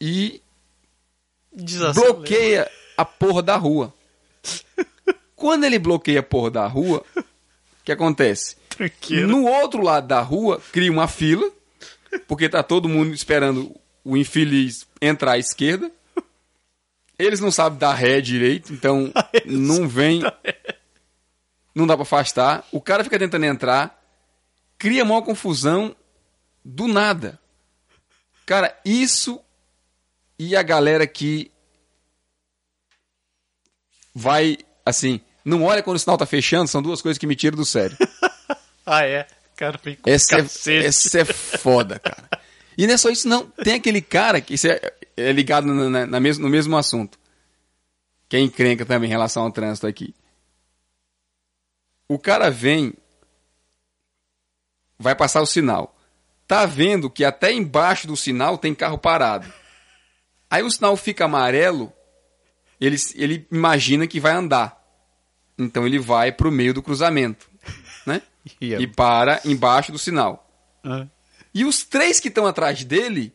[0.00, 0.40] e
[1.52, 2.14] Desacelera.
[2.14, 3.92] bloqueia a porra da rua.
[5.38, 8.56] Quando ele bloqueia a porra da rua, o que acontece?
[8.68, 9.28] Tranquilo.
[9.28, 11.48] No outro lado da rua, cria uma fila,
[12.26, 13.72] porque tá todo mundo esperando
[14.04, 15.92] o infeliz entrar à esquerda.
[17.16, 19.12] Eles não sabem dar ré direito, então
[19.46, 20.22] não vem.
[21.72, 22.66] Não dá pra afastar.
[22.72, 23.96] O cara fica tentando entrar,
[24.76, 25.94] cria maior confusão
[26.64, 27.38] do nada.
[28.44, 29.40] Cara, isso
[30.36, 31.52] e a galera que
[34.12, 37.56] vai, assim, não olha quando o sinal tá fechando, são duas coisas que me tiram
[37.56, 37.96] do sério.
[38.90, 39.26] Ah, é.
[39.54, 40.86] Cara, com Essa é, cacete.
[40.86, 42.26] essa é foda, cara.
[42.76, 43.44] E não é só isso, não.
[43.62, 44.80] Tem aquele cara que isso é,
[45.14, 47.18] é ligado na, na- na mesmo, no mesmo assunto.
[48.30, 50.14] Que é encrenca também em relação ao trânsito aqui.
[52.08, 52.94] O cara vem,
[54.98, 55.94] vai passar o sinal.
[56.46, 59.52] Tá vendo que até embaixo do sinal tem carro parado.
[60.48, 61.92] Aí o sinal fica amarelo,
[62.80, 64.77] ele, ele imagina que vai andar.
[65.58, 67.48] Então ele vai pro meio do cruzamento,
[68.06, 68.22] né?
[68.60, 70.48] E é- E para embaixo do sinal.
[70.82, 71.06] Ah.
[71.54, 73.32] E os três que estão atrás dele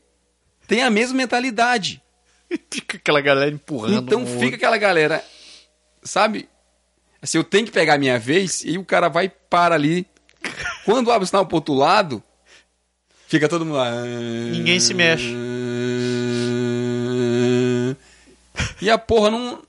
[0.67, 2.01] têm a mesma mentalidade.
[2.71, 4.05] Fica aquela galera empurrando.
[4.05, 4.55] Então um fica outro.
[4.55, 5.23] aquela galera,
[6.03, 6.49] sabe?
[7.21, 10.07] Assim, eu tenho que pegar a minha vez e o cara vai para ali.
[10.85, 12.23] Quando abre o sinal pro outro lado,
[13.27, 13.91] fica todo mundo lá.
[14.51, 15.33] Ninguém se mexe.
[18.81, 19.61] E a porra não.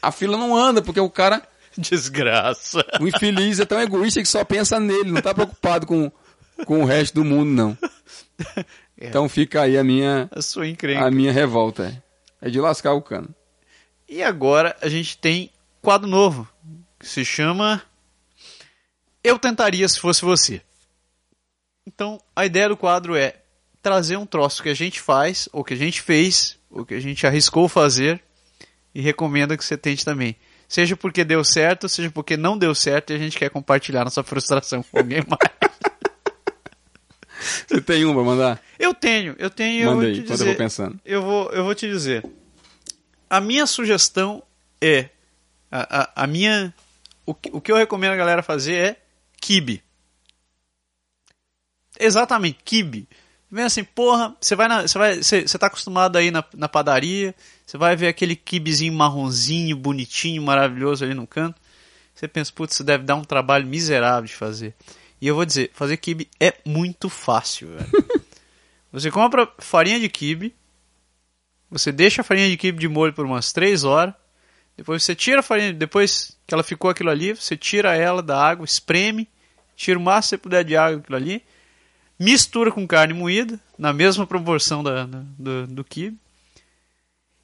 [0.00, 1.42] A fila não anda, porque o cara,
[1.78, 2.84] Desgraça.
[3.00, 6.10] o infeliz, é tão egoísta que só pensa nele, não tá preocupado com,
[6.66, 7.78] com o resto do mundo, não.
[8.98, 9.08] É.
[9.08, 11.04] Então fica aí a minha, A sua encrenca.
[11.04, 12.02] a minha revolta.
[12.40, 13.34] É de lascar o cano.
[14.08, 15.50] E agora a gente tem
[15.80, 16.48] quadro novo,
[16.98, 17.82] que se chama
[19.24, 20.60] Eu Tentaria Se Fosse Você.
[21.86, 23.36] Então, a ideia do quadro é
[23.82, 27.00] trazer um troço que a gente faz, ou que a gente fez, ou que a
[27.00, 28.22] gente arriscou fazer,
[28.94, 30.36] e recomenda que você tente também.
[30.72, 34.22] Seja porque deu certo, seja porque não deu certo, e a gente quer compartilhar nossa
[34.22, 35.52] frustração com alguém mais.
[37.68, 38.62] Você tem um pra mandar?
[38.78, 40.42] Eu tenho, eu tenho, eu Manda vou aí, dizer.
[40.44, 40.98] eu vou pensando.
[41.04, 42.24] Eu vou, eu vou te dizer.
[43.28, 44.42] A minha sugestão
[44.80, 45.10] é.
[45.70, 46.72] A, a, a minha.
[47.26, 48.96] O, que- o que eu recomendo a galera fazer é
[49.42, 49.82] kibe.
[52.00, 53.06] Exatamente, kibe.
[53.52, 54.80] Vem assim, porra, você vai na.
[54.88, 55.22] Você vai.
[55.22, 57.34] Você, você tá acostumado aí na, na padaria,
[57.66, 61.60] você vai ver aquele kibezinho marronzinho, bonitinho, maravilhoso ali no canto.
[62.14, 64.74] Você pensa, putz, isso deve dar um trabalho miserável de fazer.
[65.20, 68.22] E eu vou dizer, fazer kibe é muito fácil, velho.
[68.90, 70.54] Você compra farinha de quibe,
[71.70, 74.12] você deixa a farinha de quibe de molho por umas 3 horas,
[74.76, 78.38] depois você tira a farinha, depois que ela ficou aquilo ali, você tira ela da
[78.38, 79.26] água, espreme,
[79.74, 81.42] tira o máximo que você puder de água daquilo ali,
[82.18, 86.18] mistura com carne moída, na mesma proporção da, do, do quibe,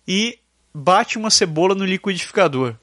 [0.06, 0.38] e
[0.72, 2.74] bate uma cebola no liquidificador.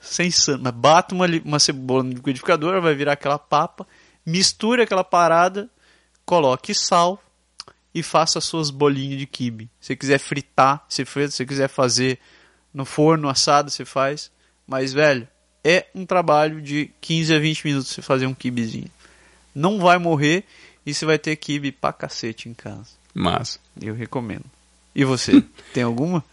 [0.00, 0.30] Sem
[0.60, 3.86] mas bate uma, uma cebola no liquidificador, vai virar aquela papa,
[4.24, 5.68] mistura aquela parada,
[6.24, 7.22] coloque sal
[7.94, 9.68] e faça as suas bolinhas de quibe.
[9.80, 12.18] Se quiser fritar, você frita, se quiser fazer
[12.72, 14.30] no forno assado, você faz.
[14.66, 15.26] Mas, velho,
[15.64, 18.90] é um trabalho de 15 a 20 minutos você fazer um kibezinho.
[19.54, 20.44] Não vai morrer
[20.90, 22.90] e você vai ter kibe pra cacete em casa.
[23.14, 23.58] Massa.
[23.80, 24.44] Eu recomendo.
[24.94, 25.40] E você,
[25.72, 26.24] tem alguma?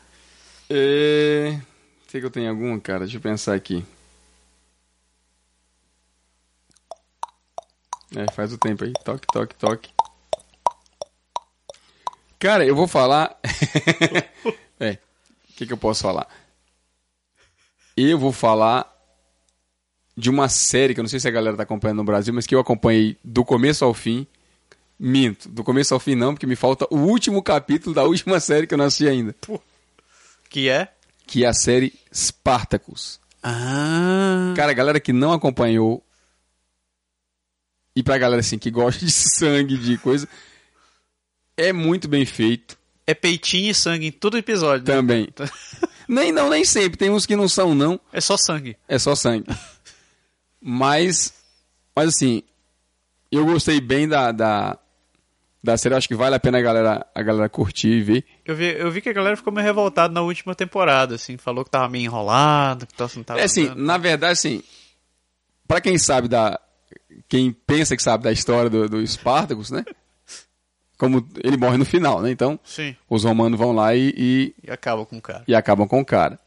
[0.69, 1.59] É...
[2.07, 2.99] Sei que eu tenho alguma, cara.
[2.99, 3.85] Deixa eu pensar aqui.
[8.15, 8.93] É, faz o tempo aí.
[9.03, 9.91] Toque, toque, toque.
[12.39, 13.37] Cara, eu vou falar.
[14.79, 14.93] é.
[15.49, 16.27] O que, que eu posso falar?
[17.95, 18.91] Eu vou falar
[20.15, 22.47] de uma série que eu não sei se a galera tá acompanhando no Brasil, mas
[22.47, 24.25] que eu acompanhei do começo ao fim.
[24.99, 28.65] Minto, do começo ao fim não, porque me falta o último capítulo da última série
[28.65, 29.35] que eu não assisti ainda
[30.49, 30.91] Que é?
[31.27, 33.19] que é a série Spartacus.
[33.43, 34.53] Ah.
[34.55, 36.03] Cara, galera que não acompanhou
[37.95, 40.27] e pra galera assim que gosta de sangue, de coisa,
[41.55, 44.87] é muito bem feito É peitinho e sangue em todo episódio.
[44.87, 44.93] né?
[44.95, 45.27] também.
[46.07, 48.77] nem não, nem sempre, tem uns que não são não, É só sangue.
[48.87, 49.45] é só sangue.
[50.61, 51.33] Mas
[51.95, 52.41] mas assim,
[53.31, 54.77] eu gostei bem da da,
[55.63, 58.25] da série, eu acho que vale a pena a galera a galera curtir e ver.
[58.45, 61.35] Eu vi, eu vi que a galera ficou meio revoltada na última temporada, assim.
[61.37, 63.83] Falou que tava meio enrolado, que troço não tava É assim, andando.
[63.83, 64.63] na verdade, assim,
[65.67, 66.59] pra quem sabe da.
[67.27, 69.83] Quem pensa que sabe da história do, do Spartacus, né?
[70.97, 72.31] Como ele morre no final, né?
[72.31, 72.95] Então, Sim.
[73.09, 75.43] os romanos vão lá e, e, E acaba com o cara.
[75.47, 76.39] e acabam com o cara.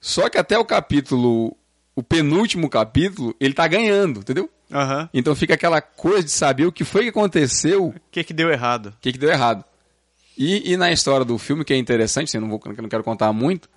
[0.00, 1.56] Só que até o capítulo.
[1.96, 4.50] O penúltimo capítulo, ele tá ganhando, entendeu?
[4.72, 5.08] Aham.
[5.12, 8.50] Então fica aquela coisa de saber o que foi que aconteceu, O que que deu
[8.50, 8.86] errado?
[8.86, 9.64] o que, que deu errado.
[10.36, 13.04] E, e na história do filme, que é interessante, assim, eu não, vou, não quero
[13.04, 13.68] contar muito,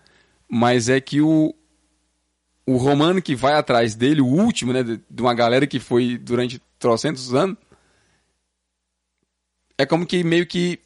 [0.50, 1.54] mas é que o,
[2.66, 6.62] o romano que vai atrás dele, o último, né, de, uma galera que foi durante
[6.80, 7.58] trocentos anos,
[9.78, 10.80] é como que meio que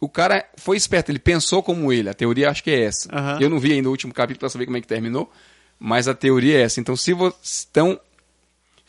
[0.00, 3.14] o cara foi esperto, ele pensou como ele, a teoria acho que é essa.
[3.14, 3.38] Aham.
[3.40, 5.30] Eu não vi ainda o último capítulo para saber como é que terminou,
[5.78, 6.80] mas a teoria é essa.
[6.80, 8.00] Então, se você, então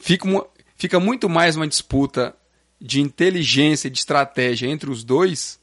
[0.02, 0.46] fica, uma-
[0.78, 2.36] fica muito mais uma disputa
[2.80, 5.60] de inteligência e de estratégia entre os dois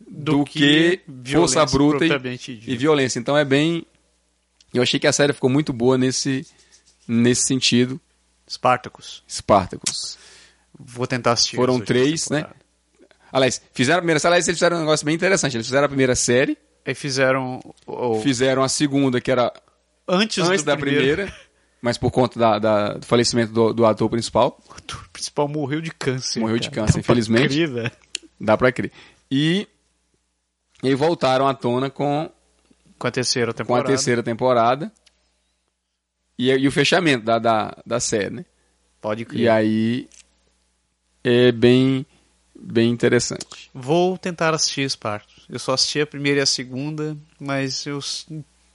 [0.00, 2.08] do, que, força violência bruta e,
[2.72, 3.18] e violência.
[3.18, 3.86] Então é bem.
[4.74, 6.46] Eu achei que a série ficou muito boa nesse,
[7.08, 8.00] nesse sentido.
[8.48, 9.22] Spartacus.
[9.28, 10.18] Spartacus.
[10.78, 11.56] Vou tentar assistir.
[11.56, 12.46] Foram três, né?
[13.32, 15.56] Aliás, fizeram a primeira série, aliás, eles fizeram um negócio bem interessante.
[15.56, 19.52] Eles fizeram a primeira série, Aí fizeram o, o- fizeram a segunda, que era
[20.06, 21.34] antes, antes do da primeiro, primeira,
[21.82, 24.60] mas por conta da- da- do falecimento do, do ator principal.
[24.68, 26.40] O ator principal morreu de câncer.
[26.40, 26.86] Morreu de cara.
[26.86, 27.48] câncer, Dá pra infelizmente.
[27.54, 27.92] crer, velho.
[28.40, 28.92] Dá pra crer.
[29.30, 29.66] E,
[30.82, 32.30] e voltaram à tona com,
[32.98, 33.88] Com a terceira com a temporada.
[33.88, 34.92] terceira temporada
[36.38, 38.44] e, e o fechamento da, da, da série, né?
[39.00, 39.40] Pode crer.
[39.42, 40.08] E aí
[41.24, 42.04] é bem,
[42.54, 43.70] bem interessante.
[43.72, 45.46] Vou tentar assistir Spartacus.
[45.48, 48.00] Eu só assisti a primeira e a segunda, mas eu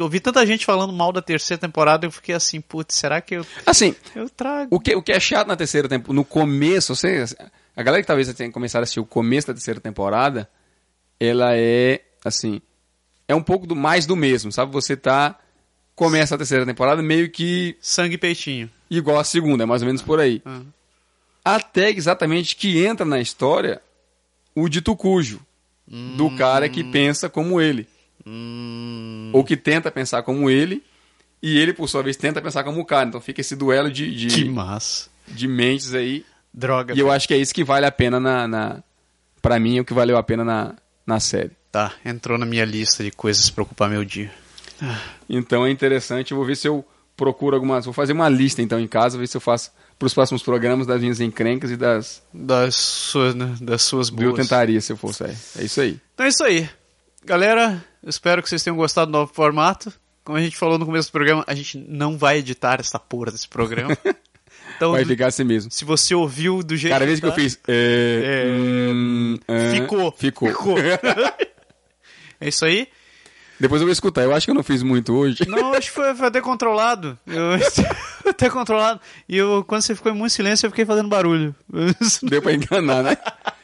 [0.01, 3.45] ouvi tanta gente falando mal da terceira temporada, eu fiquei assim, putz, será que eu,
[3.65, 4.75] Assim, eu trago?
[4.75, 7.25] o que, o que é chato na terceira temporada, no começo, você,
[7.75, 10.49] a galera que talvez tenha começado a assistir o começo da terceira temporada,
[11.19, 12.61] ela é, assim,
[13.27, 14.71] é um pouco do mais do mesmo, sabe?
[14.73, 15.39] Você tá,
[15.95, 18.69] começa a terceira temporada meio que Sangue e peitinho.
[18.89, 20.41] igual a segunda, é mais ou menos por aí.
[20.45, 20.61] Ah.
[21.43, 23.81] Até exatamente que entra na história
[24.55, 25.39] o dito cujo,
[25.87, 27.87] do cara que pensa como ele.
[28.25, 30.83] Hum, Ou que tenta pensar como ele,
[31.41, 33.07] e ele, por sua vez, tenta pensar como o cara.
[33.09, 35.09] Então fica esse duelo de, de, que massa.
[35.27, 36.25] de mentes aí.
[36.53, 36.93] Droga.
[36.93, 38.47] E eu acho que é isso que vale a pena na.
[38.47, 38.83] na
[39.41, 40.75] pra mim, é o que valeu a pena na,
[41.05, 41.51] na série.
[41.71, 44.29] Tá, entrou na minha lista de coisas pra ocupar meu dia.
[45.29, 46.31] Então é interessante.
[46.31, 47.85] Eu vou ver se eu procuro algumas.
[47.85, 50.85] Vou fazer uma lista então em casa, ver se eu faço para os próximos programas
[50.87, 52.21] das minhas encrencas e das.
[52.33, 54.41] Das suas, né, das suas do Eu boas.
[54.41, 55.23] tentaria se eu fosse.
[55.23, 55.97] É, é isso aí.
[56.13, 56.69] Então é isso aí.
[57.23, 59.93] Galera, espero que vocês tenham gostado do novo formato.
[60.23, 63.31] Como a gente falou no começo do programa, a gente não vai editar essa porra
[63.31, 63.97] desse programa.
[64.77, 65.69] Então, Vai ficar assim mesmo.
[65.69, 67.59] se você ouviu do jeito Cada vez que eu tá, fiz.
[67.67, 70.11] É, É, hum, é, ficou.
[70.11, 70.49] Ficou.
[70.49, 70.75] Ficou.
[72.39, 72.87] É isso aí.
[73.59, 74.23] Depois eu vou escutar.
[74.23, 75.45] Eu acho que eu não fiz muito hoje.
[75.47, 77.17] Não, acho que foi, foi até controlado.
[77.27, 77.51] Eu,
[78.27, 78.99] até controlado.
[79.29, 81.55] E eu, quando você ficou em muito silêncio, eu fiquei fazendo barulho.
[82.23, 83.17] Deu pra enganar, né?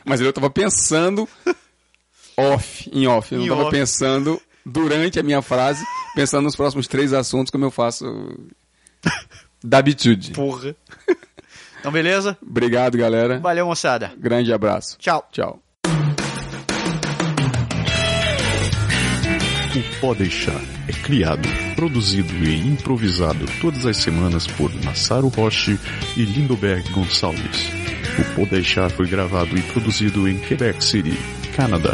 [0.05, 1.27] Mas eu tava pensando
[2.37, 3.33] off, em off.
[3.33, 3.71] Eu não Em tava off.
[3.71, 5.83] pensando durante a minha frase,
[6.15, 8.05] pensando nos próximos três assuntos como eu faço
[9.63, 10.31] da habitude.
[10.31, 10.75] Porra.
[11.79, 12.37] Então, beleza?
[12.41, 13.39] Obrigado, galera.
[13.39, 14.11] Valeu, moçada.
[14.17, 14.97] Grande abraço.
[14.99, 15.27] Tchau.
[15.31, 15.59] Tchau.
[19.75, 25.77] O Pode Deixar é criado, produzido e improvisado todas as semanas por Massaro Roche
[26.15, 27.69] e Lindoberg Gonçalves.
[28.19, 31.15] O Pode Deixar foi gravado e produzido em Quebec City,
[31.55, 31.93] Canadá.